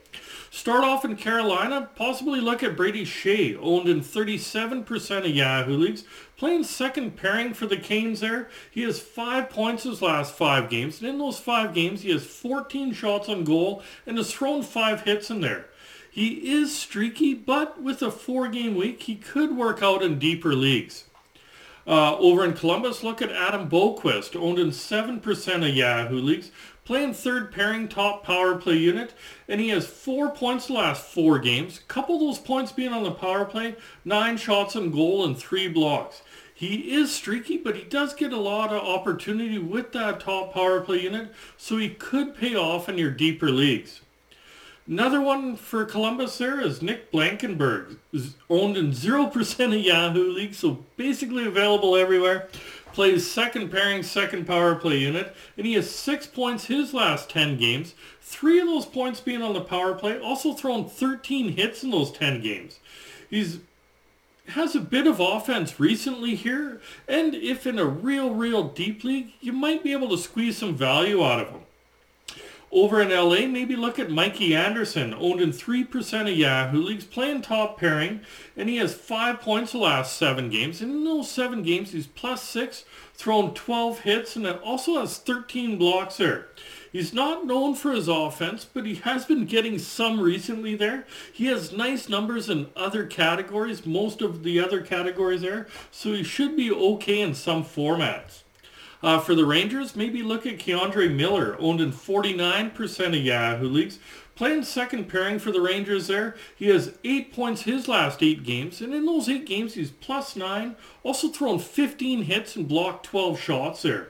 Start 0.49 0.85
off 0.85 1.03
in 1.03 1.17
Carolina, 1.17 1.89
possibly 1.95 2.39
look 2.39 2.63
at 2.63 2.77
Brady 2.77 3.05
Skjei, 3.05 3.57
owned 3.61 3.89
in 3.89 3.99
37% 3.99 5.17
of 5.19 5.27
Yahoo 5.27 5.77
leagues, 5.77 6.05
playing 6.37 6.63
second 6.63 7.17
pairing 7.17 7.53
for 7.53 7.65
the 7.65 7.75
Canes 7.75 8.21
there. 8.21 8.49
He 8.71 8.83
has 8.83 8.99
five 8.99 9.49
points 9.49 9.83
his 9.83 10.01
last 10.01 10.33
five 10.33 10.69
games, 10.69 11.01
and 11.01 11.09
in 11.09 11.17
those 11.17 11.39
five 11.39 11.73
games, 11.73 12.03
he 12.03 12.11
has 12.11 12.25
14 12.25 12.93
shots 12.93 13.27
on 13.27 13.43
goal 13.43 13.83
and 14.07 14.17
has 14.17 14.33
thrown 14.33 14.63
five 14.63 15.01
hits 15.01 15.29
in 15.29 15.41
there. 15.41 15.65
He 16.09 16.49
is 16.49 16.73
streaky, 16.73 17.33
but 17.33 17.81
with 17.81 18.01
a 18.01 18.09
four-game 18.09 18.75
week, 18.75 19.03
he 19.03 19.15
could 19.15 19.57
work 19.57 19.83
out 19.83 20.01
in 20.01 20.17
deeper 20.17 20.55
leagues. 20.55 21.03
Uh, 21.87 22.17
over 22.17 22.43
in 22.43 22.53
Columbus, 22.53 23.03
look 23.03 23.21
at 23.21 23.31
Adam 23.31 23.69
Boqvist, 23.69 24.35
owned 24.35 24.57
in 24.57 24.69
7% 24.69 25.69
of 25.69 25.75
Yahoo 25.75 26.19
leagues, 26.19 26.49
playing 26.83 27.13
third 27.13 27.51
pairing 27.51 27.87
top 27.87 28.23
power 28.23 28.55
play 28.55 28.77
unit, 28.77 29.13
and 29.47 29.61
he 29.61 29.69
has 29.69 29.85
four 29.85 30.31
points 30.31 30.67
the 30.67 30.73
last 30.73 31.05
four 31.05 31.37
games. 31.37 31.81
Couple 31.87 32.17
those 32.17 32.39
points 32.39 32.71
being 32.71 32.91
on 32.91 33.03
the 33.03 33.11
power 33.11 33.45
play, 33.45 33.75
nine 34.03 34.37
shots 34.37 34.75
on 34.75 34.89
goal 34.89 35.23
and 35.23 35.37
three 35.37 35.67
blocks. 35.67 36.23
He 36.53 36.93
is 36.93 37.13
streaky, 37.13 37.57
but 37.57 37.75
he 37.75 37.83
does 37.83 38.13
get 38.13 38.33
a 38.33 38.37
lot 38.37 38.71
of 38.71 38.81
opportunity 38.81 39.59
with 39.59 39.91
that 39.91 40.21
top 40.21 40.53
power 40.53 40.81
play 40.81 41.01
unit, 41.01 41.33
so 41.57 41.77
he 41.77 41.89
could 41.89 42.35
pay 42.35 42.55
off 42.55 42.89
in 42.89 42.97
your 42.97 43.11
deeper 43.11 43.51
leagues. 43.51 44.01
Another 44.87 45.19
one 45.19 45.55
for 45.55 45.83
Columbus 45.83 46.37
there 46.37 46.61
is 46.61 46.83
Nick 46.83 47.11
Blankenburg, 47.11 47.97
is 48.13 48.35
owned 48.51 48.77
in 48.77 48.91
0% 48.91 49.65
of 49.65 49.81
Yahoo 49.81 50.31
League, 50.31 50.53
so 50.53 50.85
basically 50.95 51.43
available 51.43 51.95
everywhere. 51.95 52.49
Plays 52.93 53.29
second 53.29 53.71
pairing, 53.71 54.03
second 54.03 54.45
power 54.45 54.75
play 54.75 54.99
unit, 54.99 55.35
and 55.57 55.65
he 55.65 55.73
has 55.73 55.89
six 55.89 56.27
points 56.27 56.67
his 56.67 56.93
last 56.93 57.31
10 57.31 57.57
games. 57.57 57.95
Three 58.21 58.59
of 58.59 58.67
those 58.67 58.85
points 58.85 59.19
being 59.19 59.41
on 59.41 59.53
the 59.53 59.61
power 59.61 59.95
play, 59.95 60.19
also 60.19 60.53
thrown 60.53 60.87
13 60.87 61.53
hits 61.53 61.83
in 61.83 61.89
those 61.89 62.11
10 62.11 62.41
games. 62.41 62.79
He's 63.27 63.59
has 64.49 64.75
a 64.75 64.79
bit 64.79 65.07
of 65.07 65.19
offense 65.19 65.79
recently 65.79 66.35
here, 66.35 66.79
and 67.07 67.33
if 67.33 67.65
in 67.65 67.79
a 67.79 67.85
real, 67.85 68.31
real 68.31 68.67
deep 68.67 69.03
league, 69.03 69.33
you 69.41 69.51
might 69.51 69.83
be 69.83 69.91
able 69.91 70.09
to 70.09 70.17
squeeze 70.19 70.55
some 70.55 70.75
value 70.75 71.25
out 71.25 71.39
of 71.39 71.49
him. 71.49 71.64
Over 72.75 73.01
in 73.01 73.09
LA, 73.09 73.47
maybe 73.47 73.77
look 73.77 73.99
at 73.99 74.11
Mikey 74.11 74.53
Anderson, 74.53 75.13
owned 75.13 75.39
in 75.39 75.53
3% 75.53 76.29
of 76.29 76.37
Yahoo 76.37 76.81
leagues, 76.81 77.05
playing 77.05 77.41
top 77.41 77.79
pairing, 77.79 78.19
and 78.57 78.67
he 78.67 78.75
has 78.75 78.93
five 78.93 79.39
points 79.39 79.71
the 79.71 79.77
last 79.77 80.17
seven 80.17 80.49
games. 80.49 80.81
And 80.81 80.91
in 80.91 81.05
those 81.05 81.31
seven 81.31 81.63
games, 81.63 81.93
he's 81.93 82.05
plus 82.05 82.43
six, 82.43 82.83
thrown 83.13 83.53
12 83.53 84.01
hits, 84.01 84.35
and 84.35 84.45
also 84.45 84.99
has 84.99 85.17
13 85.17 85.77
blocks 85.77 86.17
there. 86.17 86.47
He's 86.91 87.13
not 87.13 87.45
known 87.45 87.75
for 87.75 87.93
his 87.93 88.09
offense, 88.09 88.65
but 88.65 88.85
he 88.85 88.95
has 88.95 89.23
been 89.23 89.45
getting 89.45 89.79
some 89.79 90.19
recently 90.19 90.75
there. 90.75 91.05
He 91.31 91.45
has 91.45 91.71
nice 91.71 92.09
numbers 92.09 92.49
in 92.49 92.67
other 92.75 93.05
categories, 93.05 93.85
most 93.85 94.21
of 94.21 94.43
the 94.43 94.59
other 94.59 94.81
categories 94.81 95.43
there, 95.43 95.67
so 95.91 96.11
he 96.11 96.23
should 96.23 96.57
be 96.57 96.69
okay 96.73 97.21
in 97.21 97.35
some 97.35 97.63
formats. 97.63 98.41
Uh, 99.03 99.19
for 99.19 99.35
the 99.35 99.45
Rangers, 99.45 99.95
maybe 99.95 100.23
look 100.23 100.45
at 100.45 100.57
K'Andre 100.57 101.13
Miller, 101.13 101.55
owned 101.59 101.81
in 101.81 101.91
49% 101.91 103.07
of 103.07 103.15
Yahoo 103.15 103.67
leagues. 103.67 103.99
Playing 104.35 104.63
second 104.63 105.05
pairing 105.07 105.39
for 105.39 105.51
the 105.51 105.61
Rangers 105.61 106.07
there. 106.07 106.35
He 106.55 106.67
has 106.67 106.97
eight 107.05 107.33
points 107.33 107.61
his 107.61 107.87
last 107.87 108.21
eight 108.21 108.43
games, 108.43 108.81
and 108.81 108.93
in 108.93 109.05
those 109.05 109.29
eight 109.29 109.45
games, 109.45 109.75
he's 109.75 109.91
plus 109.91 110.35
nine. 110.35 110.75
Also 111.03 111.29
thrown 111.29 111.59
15 111.59 112.23
hits 112.23 112.55
and 112.55 112.67
blocked 112.67 113.05
12 113.05 113.39
shots 113.39 113.83
there. 113.83 114.09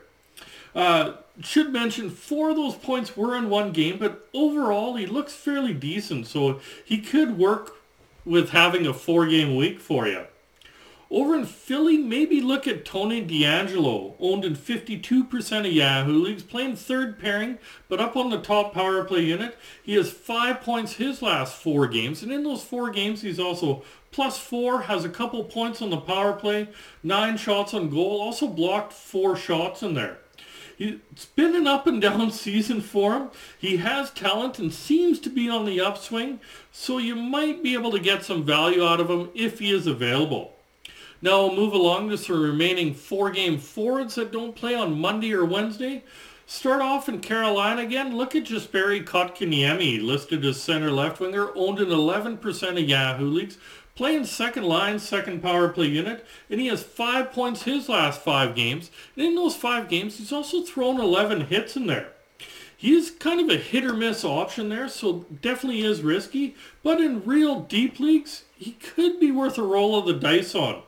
Uh, 0.73 1.13
should 1.41 1.71
mention 1.71 2.09
four 2.09 2.49
of 2.49 2.55
those 2.55 2.75
points 2.75 3.15
were 3.15 3.35
in 3.35 3.49
one 3.49 3.71
game, 3.71 3.97
but 3.99 4.27
overall 4.33 4.95
he 4.95 5.05
looks 5.05 5.33
fairly 5.33 5.73
decent, 5.73 6.27
so 6.27 6.59
he 6.83 6.97
could 6.97 7.37
work 7.37 7.75
with 8.25 8.49
having 8.49 8.87
a 8.87 8.93
four-game 8.93 9.55
week 9.55 9.79
for 9.79 10.07
you. 10.07 10.25
Over 11.11 11.35
in 11.35 11.45
Philly, 11.45 11.97
maybe 11.97 12.41
look 12.41 12.67
at 12.67 12.83
Tony 12.83 13.23
DeAngelo, 13.23 14.15
owned 14.19 14.43
in 14.43 14.55
52% 14.55 15.59
of 15.59 15.71
Yahoo 15.71 16.23
leagues, 16.23 16.41
playing 16.41 16.77
third 16.77 17.19
pairing, 17.19 17.59
but 17.87 17.99
up 17.99 18.15
on 18.17 18.31
the 18.31 18.39
top 18.39 18.73
power 18.73 19.03
play 19.03 19.21
unit. 19.21 19.55
He 19.83 19.93
has 19.95 20.11
five 20.11 20.61
points 20.61 20.93
his 20.93 21.21
last 21.21 21.55
four 21.55 21.87
games, 21.87 22.23
and 22.23 22.31
in 22.31 22.43
those 22.43 22.63
four 22.63 22.89
games, 22.89 23.21
he's 23.21 23.39
also 23.39 23.83
plus 24.11 24.39
four, 24.39 24.83
has 24.83 25.05
a 25.05 25.09
couple 25.09 25.43
points 25.43 25.81
on 25.81 25.91
the 25.91 25.97
power 25.97 26.33
play, 26.33 26.69
nine 27.03 27.37
shots 27.37 27.73
on 27.73 27.89
goal, 27.89 28.19
also 28.19 28.47
blocked 28.47 28.91
four 28.91 29.35
shots 29.35 29.83
in 29.83 29.93
there. 29.93 30.17
It's 30.79 31.25
been 31.25 31.55
an 31.55 31.67
up 31.67 31.85
and 31.85 32.01
down 32.01 32.31
season 32.31 32.81
for 32.81 33.13
him. 33.13 33.29
He 33.59 33.77
has 33.77 34.09
talent 34.11 34.57
and 34.57 34.73
seems 34.73 35.19
to 35.19 35.29
be 35.29 35.49
on 35.49 35.65
the 35.65 35.79
upswing, 35.79 36.39
so 36.71 36.97
you 36.97 37.15
might 37.15 37.61
be 37.61 37.73
able 37.75 37.91
to 37.91 37.99
get 37.99 38.23
some 38.25 38.43
value 38.43 38.83
out 38.83 38.99
of 38.99 39.09
him 39.09 39.29
if 39.35 39.59
he 39.59 39.71
is 39.71 39.85
available. 39.85 40.54
Now 41.25 41.47
we'll 41.47 41.55
move 41.55 41.73
along 41.73 42.09
to 42.09 42.19
some 42.19 42.39
remaining 42.39 42.93
four-game 42.93 43.57
forwards 43.57 44.13
that 44.13 44.31
don't 44.31 44.55
play 44.55 44.75
on 44.75 44.99
Monday 44.99 45.33
or 45.33 45.43
Wednesday. 45.43 46.03
Start 46.45 46.83
off 46.83 47.09
in 47.09 47.19
Carolina 47.19 47.81
again. 47.81 48.15
Look 48.15 48.35
at 48.35 48.43
Jesperi 48.43 49.03
Kotkaniemi, 49.03 50.03
listed 50.03 50.45
as 50.45 50.61
center 50.61 50.91
left 50.91 51.19
winger, 51.19 51.49
owned 51.55 51.79
in 51.79 51.87
11% 51.87 52.69
of 52.69 52.77
Yahoo 52.77 53.25
leagues, 53.25 53.57
playing 53.95 54.25
second 54.25 54.65
line, 54.65 54.99
second 54.99 55.41
power 55.41 55.67
play 55.67 55.87
unit, 55.87 56.23
and 56.47 56.61
he 56.61 56.67
has 56.67 56.83
five 56.83 57.31
points 57.31 57.63
his 57.63 57.89
last 57.89 58.21
five 58.21 58.53
games. 58.53 58.91
And 59.15 59.25
in 59.25 59.33
those 59.33 59.55
five 59.55 59.89
games, 59.89 60.19
he's 60.19 60.31
also 60.31 60.61
thrown 60.61 60.99
11 60.99 61.47
hits 61.47 61.75
in 61.75 61.87
there. 61.87 62.09
He 62.77 62.93
is 62.93 63.09
kind 63.09 63.39
of 63.39 63.49
a 63.49 63.59
hit 63.59 63.83
or 63.83 63.93
miss 63.93 64.23
option 64.23 64.69
there, 64.69 64.87
so 64.87 65.25
definitely 65.41 65.81
is 65.81 66.03
risky. 66.03 66.55
But 66.83 67.01
in 67.01 67.25
real 67.25 67.61
deep 67.61 67.99
leagues, 67.99 68.43
he 68.55 68.73
could 68.73 69.19
be 69.19 69.31
worth 69.31 69.57
a 69.57 69.63
roll 69.63 69.97
of 69.97 70.05
the 70.05 70.13
dice 70.13 70.53
on. 70.53 70.83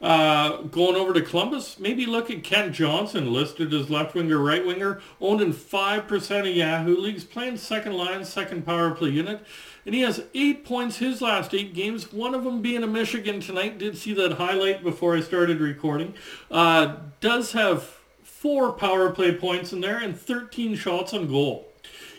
Uh, 0.00 0.62
going 0.62 0.94
over 0.94 1.12
to 1.12 1.20
Columbus, 1.20 1.80
maybe 1.80 2.06
look 2.06 2.30
at 2.30 2.44
Kent 2.44 2.72
Johnson, 2.72 3.32
listed 3.32 3.74
as 3.74 3.90
left 3.90 4.14
winger, 4.14 4.38
right 4.38 4.64
winger, 4.64 5.00
owned 5.20 5.40
in 5.40 5.52
5% 5.52 6.40
of 6.40 6.56
Yahoo 6.56 6.96
leagues, 6.96 7.24
playing 7.24 7.56
second 7.56 7.94
line, 7.94 8.24
second 8.24 8.64
power 8.64 8.92
play 8.92 9.10
unit. 9.10 9.44
And 9.84 9.94
he 9.94 10.02
has 10.02 10.24
eight 10.34 10.64
points 10.64 10.98
his 10.98 11.20
last 11.20 11.52
eight 11.52 11.74
games, 11.74 12.12
one 12.12 12.34
of 12.34 12.44
them 12.44 12.62
being 12.62 12.84
a 12.84 12.86
Michigan 12.86 13.40
tonight. 13.40 13.78
Did 13.78 13.96
see 13.98 14.14
that 14.14 14.34
highlight 14.34 14.84
before 14.84 15.16
I 15.16 15.20
started 15.20 15.60
recording. 15.60 16.14
Uh, 16.50 16.96
does 17.20 17.52
have 17.52 17.98
four 18.22 18.72
power 18.72 19.10
play 19.10 19.34
points 19.34 19.72
in 19.72 19.80
there 19.80 19.98
and 19.98 20.16
13 20.16 20.76
shots 20.76 21.12
on 21.12 21.26
goal. 21.26 21.66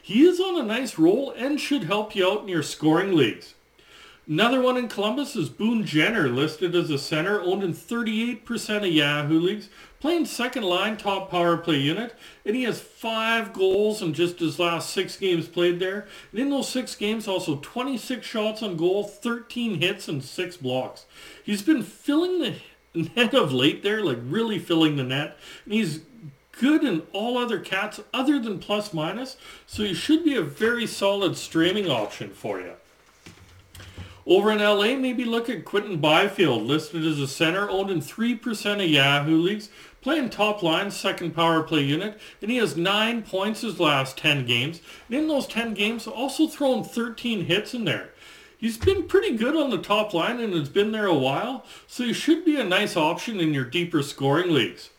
He 0.02 0.26
is 0.26 0.40
on 0.40 0.60
a 0.60 0.64
nice 0.64 0.98
roll 0.98 1.32
and 1.32 1.62
should 1.62 1.84
help 1.84 2.16
you 2.16 2.30
out 2.30 2.42
in 2.42 2.48
your 2.50 2.64
scoring 2.64 3.16
leagues. 3.16 3.54
Another 4.30 4.62
one 4.62 4.78
in 4.78 4.88
Columbus 4.88 5.36
is 5.36 5.50
Boone 5.50 5.84
Jenner, 5.84 6.30
listed 6.30 6.76
as 6.76 6.92
a 6.92 7.00
center, 7.00 7.42
owned 7.42 7.64
in 7.64 7.74
38% 7.74 8.78
of 8.78 8.86
Yahoo 8.86 9.40
leagues, 9.40 9.70
playing 10.00 10.28
second 10.28 10.62
line 10.62 10.98
top 10.98 11.32
power 11.32 11.58
play 11.58 11.78
unit, 11.78 12.14
and 12.46 12.56
he 12.56 12.62
has 12.62 12.80
five 12.80 13.54
goals 13.54 14.04
in 14.04 14.14
just 14.14 14.38
his 14.38 14.60
last 14.60 14.92
six 14.92 15.18
games 15.18 15.48
played 15.48 15.80
there. 15.80 16.08
And 16.30 16.40
in 16.40 16.52
those 16.52 16.70
six 16.70 16.94
games, 16.94 17.28
also 17.28 17.56
26 17.56 18.24
shots 18.24 18.62
on 18.62 18.78
goal, 18.78 19.04
13 19.04 19.82
hits, 19.82 20.08
and 20.08 20.24
six 20.24 20.58
blocks. 20.58 21.08
He's 21.44 21.64
been 21.64 21.82
filling 21.82 22.40
the 22.94 23.10
net 23.16 23.34
of 23.34 23.52
late 23.52 23.82
there, 23.82 24.04
like 24.04 24.20
really 24.22 24.60
filling 24.60 24.96
the 24.96 25.04
net, 25.04 25.40
and 25.66 25.74
he's 25.74 26.02
good 26.52 26.84
in 26.84 27.02
all 27.14 27.36
other 27.36 27.60
cats 27.60 28.00
other 28.14 28.38
than 28.38 28.60
plus 28.60 28.94
minus, 28.94 29.38
so 29.66 29.82
he 29.82 29.96
should 29.96 30.24
be 30.24 30.36
a 30.36 30.44
very 30.44 30.86
solid 30.86 31.36
streaming 31.36 31.90
option 31.90 32.30
for 32.30 32.60
you. 32.62 32.74
Over 34.26 34.52
in 34.52 34.60
LA, 34.60 34.96
maybe 34.96 35.26
look 35.26 35.50
at 35.50 35.66
Quinton 35.66 35.98
Byfield, 35.98 36.64
listed 36.64 37.06
as 37.06 37.20
a 37.20 37.28
center, 37.28 37.70
owned 37.70 37.90
in 37.90 38.00
3% 38.00 38.84
of 38.84 38.90
Yahoo 38.90 39.42
leagues, 39.42 39.70
playing 40.02 40.30
top 40.30 40.62
line, 40.62 40.92
second 40.92 41.36
power 41.36 41.64
play 41.64 41.82
unit, 41.82 42.20
and 42.42 42.52
he 42.52 42.58
has 42.58 42.78
nine 42.78 43.22
points 43.22 43.62
his 43.62 43.80
last 43.80 44.18
10 44.18 44.46
games. 44.46 44.82
And 45.08 45.18
in 45.18 45.28
those 45.28 45.48
10 45.48 45.74
games, 45.74 46.08
also 46.08 46.48
thrown 46.48 46.84
13 46.84 47.46
hits 47.46 47.74
in 47.74 47.86
there. 47.86 48.10
He's 48.58 48.78
been 48.78 49.08
pretty 49.08 49.38
good 49.38 49.56
on 49.56 49.70
the 49.70 49.78
top 49.78 50.14
line 50.14 50.40
and 50.42 50.54
has 50.54 50.68
been 50.68 50.92
there 50.92 51.06
a 51.06 51.14
while, 51.14 51.66
so 51.88 52.04
he 52.04 52.14
should 52.14 52.44
be 52.44 52.60
a 52.60 52.64
nice 52.64 52.98
option 52.98 53.40
in 53.40 53.54
your 53.54 53.64
deeper 53.64 54.04
scoring 54.04 54.52
leagues. 54.52 54.90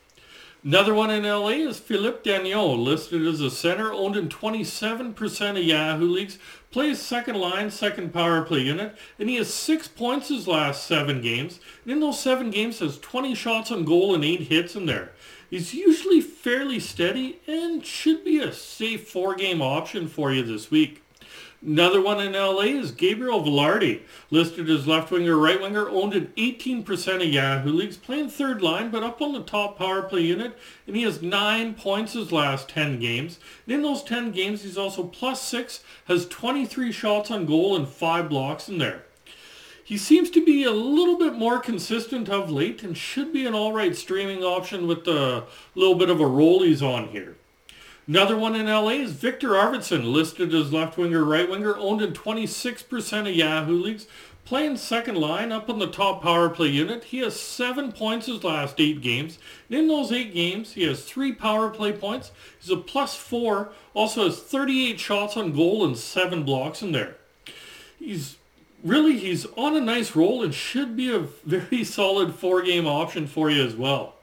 Another 0.63 0.93
one 0.93 1.11
in 1.11 1.23
LA 1.23 1.49
is 1.49 1.79
Phillip 1.79 2.23
Danault, 2.23 2.85
listed 2.85 3.27
as 3.27 3.41
a 3.41 3.51
center, 3.51 3.95
owned 3.95 4.15
in 4.15 4.29
27% 4.29 5.51
of 5.51 5.65
Yahoo 5.65 6.07
leagues, 6.07 6.39
plays 6.71 7.01
second 7.01 7.37
line, 7.37 7.71
second 7.71 8.13
power 8.13 8.43
play 8.43 8.61
unit, 8.61 8.95
and 9.19 9.31
he 9.31 9.37
has 9.37 9.53
six 9.53 9.89
points 9.89 10.29
his 10.29 10.47
last 10.47 10.87
seven 10.87 11.23
games. 11.23 11.61
And 11.85 11.95
in 11.95 12.01
those 12.01 12.21
seven 12.21 12.51
games, 12.51 12.81
has 12.81 12.99
20 12.99 13.35
shots 13.35 13.73
on 13.73 13.87
goal 13.87 14.15
and 14.15 14.23
eight 14.23 14.43
hits 14.43 14.77
in 14.77 14.85
there. 14.85 15.13
He's 15.49 15.73
usually 15.73 16.21
fairly 16.21 16.79
steady 16.79 17.41
and 17.47 17.85
should 17.85 18.23
be 18.23 18.39
a 18.39 18.53
safe 18.53 19.09
four-game 19.09 19.63
option 19.63 20.09
for 20.09 20.31
you 20.31 20.43
this 20.43 20.71
week. 20.71 21.03
Another 21.63 22.01
one 22.01 22.21
in 22.21 22.33
LA 22.33 22.79
is 22.81 22.91
Gabriel 22.91 23.43
Vilardi, 23.43 24.01
listed 24.31 24.71
as 24.71 24.87
left 24.87 25.11
winger, 25.11 25.37
right 25.37 25.61
winger, 25.61 25.91
owned 25.91 26.15
in 26.15 26.29
18% 26.29 27.17
of 27.17 27.23
Yahoo 27.23 27.71
leagues, 27.71 27.99
playing 27.99 28.31
third 28.31 28.63
line, 28.63 28.91
but 28.91 29.03
up 29.03 29.21
on 29.21 29.35
the 29.35 29.43
top 29.43 29.77
power 29.77 30.01
play 30.03 30.23
unit, 30.23 30.57
and 30.87 30.97
he 30.97 31.03
has 31.03 31.21
nine 31.21 31.75
points 31.75 32.15
his 32.15 32.33
last 32.33 32.71
10 32.71 32.99
games. 32.99 33.39
And 33.67 33.75
in 33.75 33.83
those 33.83 34.03
10 34.03 34.33
games, 34.33 34.63
he's 34.63 34.79
also 34.79 35.03
plus 35.03 35.43
six, 35.43 35.85
has 36.07 36.27
23 36.29 36.93
shots 36.93 37.31
on 37.31 37.45
goal 37.45 37.77
and 37.77 37.87
five 37.87 38.31
blocks 38.31 38.69
in 38.69 38.79
there. 38.79 39.05
He 39.85 39.99
seems 39.99 40.31
to 40.31 40.45
be 40.45 40.65
a 40.65 40.71
little 40.71 41.19
bit 41.19 41.35
more 41.35 41.59
consistent 41.59 42.29
of 42.29 42.49
late 42.49 42.83
and 42.83 42.97
should 42.97 43.33
be 43.33 43.45
an 43.45 43.55
all 43.55 43.73
right 43.73 43.95
streaming 43.97 44.45
option 44.45 44.87
with 44.87 45.07
a 45.09 45.45
little 45.75 45.97
bit 45.97 46.09
of 46.09 46.21
a 46.21 46.27
roll 46.27 46.63
he's 46.63 46.81
on 46.81 47.09
here. 47.09 47.37
Another 48.11 48.37
one 48.37 48.57
in 48.57 48.67
LA 48.67 48.89
is 48.89 49.13
Viktor 49.13 49.51
Arvidsson, 49.51 50.13
listed 50.13 50.53
as 50.53 50.73
left 50.73 50.99
winger, 50.99 51.23
right 51.23 51.49
winger, 51.49 51.77
owned 51.77 52.03
in 52.03 52.13
26% 52.13 53.21
of 53.29 53.37
Yahoo 53.37 53.81
leagues, 53.81 54.09
playing 54.45 54.79
second 54.79 55.15
line 55.15 55.53
up 55.53 55.71
on 55.71 55.79
the 55.79 55.87
top 55.87 56.21
power 56.21 56.49
play 56.49 56.67
unit. 56.67 57.05
He 57.05 57.19
has 57.19 57.39
seven 57.39 57.93
points 57.93 58.27
his 58.27 58.43
last 58.43 58.81
eight 58.81 59.01
games. 59.01 59.39
And 59.69 59.79
In 59.79 59.87
those 59.87 60.11
eight 60.11 60.35
games, 60.35 60.73
he 60.73 60.83
has 60.89 61.05
three 61.05 61.31
power 61.31 61.71
play 61.71 61.93
points. 61.93 62.33
He's 62.61 62.73
a 62.73 62.77
plus 62.77 63.15
four, 63.15 63.71
also 63.95 64.25
has 64.25 64.41
38 64.41 64.99
shots 64.99 65.37
on 65.37 65.55
goal 65.55 65.85
and 65.85 65.97
seven 65.97 66.43
blocks 66.43 66.83
in 66.83 66.91
there. 66.91 67.15
He's 67.97 68.39
really, 68.83 69.19
he's 69.19 69.47
on 69.57 69.77
a 69.77 69.81
nice 69.81 70.17
roll 70.17 70.43
and 70.43 70.53
should 70.53 70.97
be 70.97 71.15
a 71.15 71.21
very 71.45 71.85
solid 71.85 72.35
four 72.35 72.61
game 72.63 72.89
option 72.89 73.29
for 73.29 73.53
you 73.53 73.65
as 73.65 73.77
well. 73.77 74.17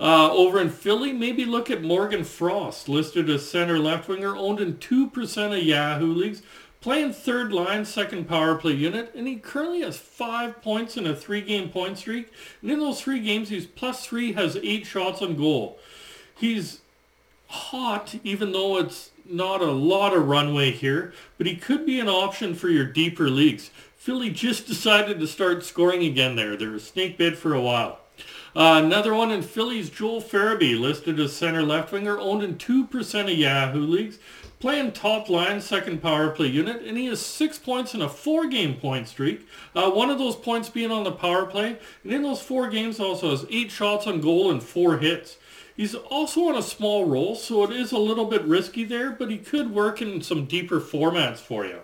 Uh, 0.00 0.32
over 0.32 0.58
in 0.58 0.70
Philly, 0.70 1.12
maybe 1.12 1.44
look 1.44 1.70
at 1.70 1.82
Morgan 1.82 2.24
Frost, 2.24 2.88
listed 2.88 3.28
as 3.28 3.48
center 3.48 3.78
left 3.78 4.08
winger, 4.08 4.34
owned 4.34 4.58
in 4.58 4.76
2% 4.76 5.58
of 5.58 5.62
Yahoo 5.62 6.14
leagues, 6.14 6.40
playing 6.80 7.12
third 7.12 7.52
line, 7.52 7.84
second 7.84 8.26
power 8.26 8.54
play 8.54 8.72
unit, 8.72 9.12
and 9.14 9.28
he 9.28 9.36
currently 9.36 9.82
has 9.82 9.98
five 9.98 10.62
points 10.62 10.96
in 10.96 11.06
a 11.06 11.14
three-game 11.14 11.68
point 11.68 11.98
streak. 11.98 12.32
And 12.62 12.70
in 12.70 12.80
those 12.80 13.02
three 13.02 13.20
games, 13.20 13.50
he's 13.50 13.66
plus 13.66 14.06
three, 14.06 14.32
has 14.32 14.56
eight 14.62 14.86
shots 14.86 15.20
on 15.20 15.36
goal. 15.36 15.78
He's 16.34 16.80
hot, 17.48 18.14
even 18.24 18.52
though 18.52 18.78
it's 18.78 19.10
not 19.26 19.60
a 19.60 19.70
lot 19.70 20.14
of 20.14 20.28
runway 20.28 20.70
here, 20.70 21.12
but 21.36 21.46
he 21.46 21.56
could 21.56 21.84
be 21.84 22.00
an 22.00 22.08
option 22.08 22.54
for 22.54 22.70
your 22.70 22.86
deeper 22.86 23.28
leagues. 23.28 23.70
Philly 23.96 24.30
just 24.30 24.66
decided 24.66 25.20
to 25.20 25.26
start 25.26 25.62
scoring 25.62 26.02
again 26.04 26.36
there. 26.36 26.56
They're 26.56 26.74
a 26.74 26.80
snake 26.80 27.18
bid 27.18 27.36
for 27.36 27.52
a 27.52 27.60
while. 27.60 27.99
Uh, 28.54 28.80
another 28.84 29.14
one 29.14 29.30
in 29.30 29.42
Phillies, 29.42 29.90
Joel 29.90 30.20
Farabee, 30.20 30.78
listed 30.78 31.20
as 31.20 31.36
center 31.36 31.62
left 31.62 31.92
winger, 31.92 32.18
owned 32.18 32.42
in 32.42 32.56
2% 32.56 33.20
of 33.22 33.38
Yahoo 33.38 33.86
leagues, 33.86 34.18
playing 34.58 34.90
top 34.90 35.28
line, 35.28 35.60
second 35.60 36.02
power 36.02 36.30
play 36.30 36.48
unit, 36.48 36.82
and 36.82 36.98
he 36.98 37.06
has 37.06 37.24
six 37.24 37.58
points 37.58 37.94
in 37.94 38.02
a 38.02 38.08
four-game 38.08 38.74
point 38.74 39.06
streak. 39.06 39.46
Uh, 39.74 39.90
one 39.90 40.10
of 40.10 40.18
those 40.18 40.34
points 40.34 40.68
being 40.68 40.90
on 40.90 41.04
the 41.04 41.12
power 41.12 41.46
play, 41.46 41.78
and 42.02 42.12
in 42.12 42.22
those 42.22 42.42
four 42.42 42.68
games 42.68 42.98
also 42.98 43.30
has 43.30 43.46
eight 43.50 43.70
shots 43.70 44.08
on 44.08 44.20
goal 44.20 44.50
and 44.50 44.62
four 44.62 44.98
hits. 44.98 45.36
He's 45.76 45.94
also 45.94 46.48
on 46.48 46.56
a 46.56 46.62
small 46.62 47.04
role, 47.04 47.36
so 47.36 47.62
it 47.64 47.70
is 47.70 47.92
a 47.92 47.98
little 47.98 48.26
bit 48.26 48.42
risky 48.42 48.82
there, 48.82 49.12
but 49.12 49.30
he 49.30 49.38
could 49.38 49.70
work 49.70 50.02
in 50.02 50.20
some 50.22 50.46
deeper 50.46 50.80
formats 50.80 51.38
for 51.38 51.64
you. 51.64 51.80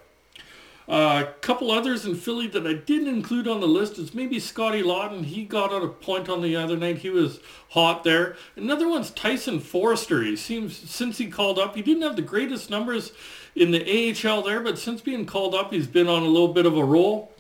A 0.89 0.93
uh, 0.93 1.33
couple 1.41 1.73
others 1.73 2.07
in 2.07 2.15
Philly 2.15 2.47
that 2.47 2.65
I 2.65 2.75
didn't 2.75 3.09
include 3.09 3.49
on 3.49 3.59
the 3.59 3.67
list 3.67 3.99
is 3.99 4.15
maybe 4.15 4.39
Scotty 4.39 4.83
Laughton. 4.83 5.25
He 5.25 5.45
got 5.45 5.73
out 5.73 5.83
a 5.83 5.89
point 5.89 6.29
on 6.29 6.43
the 6.43 6.55
other 6.55 6.77
night. 6.77 6.99
He 6.99 7.11
was 7.11 7.41
hot 7.71 8.05
there. 8.05 8.37
Another 8.55 8.89
one's 8.89 9.11
Tyson 9.11 9.59
Foerster. 9.59 10.23
He 10.23 10.37
seems, 10.37 10.77
since 10.77 11.19
he 11.19 11.27
called 11.27 11.59
up, 11.59 11.75
he 11.75 11.83
didn't 11.83 12.05
have 12.05 12.15
the 12.15 12.23
greatest 12.23 12.71
numbers 12.71 13.11
in 13.57 13.73
the 13.73 14.15
AHL 14.15 14.43
there, 14.43 14.61
but 14.61 14.79
since 14.79 15.01
being 15.01 15.27
called 15.27 15.57
up, 15.57 15.73
he's 15.73 15.89
been 15.89 16.07
on 16.07 16.23
a 16.23 16.29
little 16.29 16.53
bit 16.53 16.67
of 16.67 16.77
a 16.77 16.85
roll. 16.85 17.33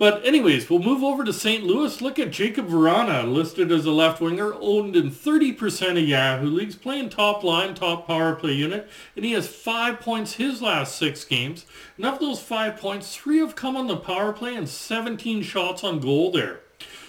But 0.00 0.24
anyways, 0.24 0.70
we'll 0.70 0.78
move 0.78 1.04
over 1.04 1.24
to 1.24 1.32
St. 1.32 1.62
Louis. 1.62 2.00
Look 2.00 2.18
at 2.18 2.30
Jakub 2.30 2.70
Vrana, 2.70 3.30
listed 3.30 3.70
as 3.70 3.84
a 3.84 3.90
left 3.90 4.18
winger, 4.18 4.54
owned 4.54 4.96
in 4.96 5.10
30% 5.10 6.02
of 6.02 6.08
Yahoo 6.08 6.46
leagues, 6.46 6.74
playing 6.74 7.10
top 7.10 7.44
line, 7.44 7.74
top 7.74 8.06
power 8.06 8.34
play 8.34 8.52
unit, 8.52 8.88
and 9.14 9.26
he 9.26 9.32
has 9.32 9.46
five 9.46 10.00
points 10.00 10.36
his 10.36 10.62
last 10.62 10.96
six 10.96 11.22
games. 11.26 11.66
And 11.98 12.06
of 12.06 12.18
those 12.18 12.40
five 12.40 12.78
points, 12.78 13.14
three 13.14 13.40
have 13.40 13.54
come 13.54 13.76
on 13.76 13.88
the 13.88 13.96
power 13.98 14.32
play 14.32 14.54
and 14.54 14.66
17 14.66 15.42
shots 15.42 15.84
on 15.84 16.00
goal 16.00 16.32
there. 16.32 16.60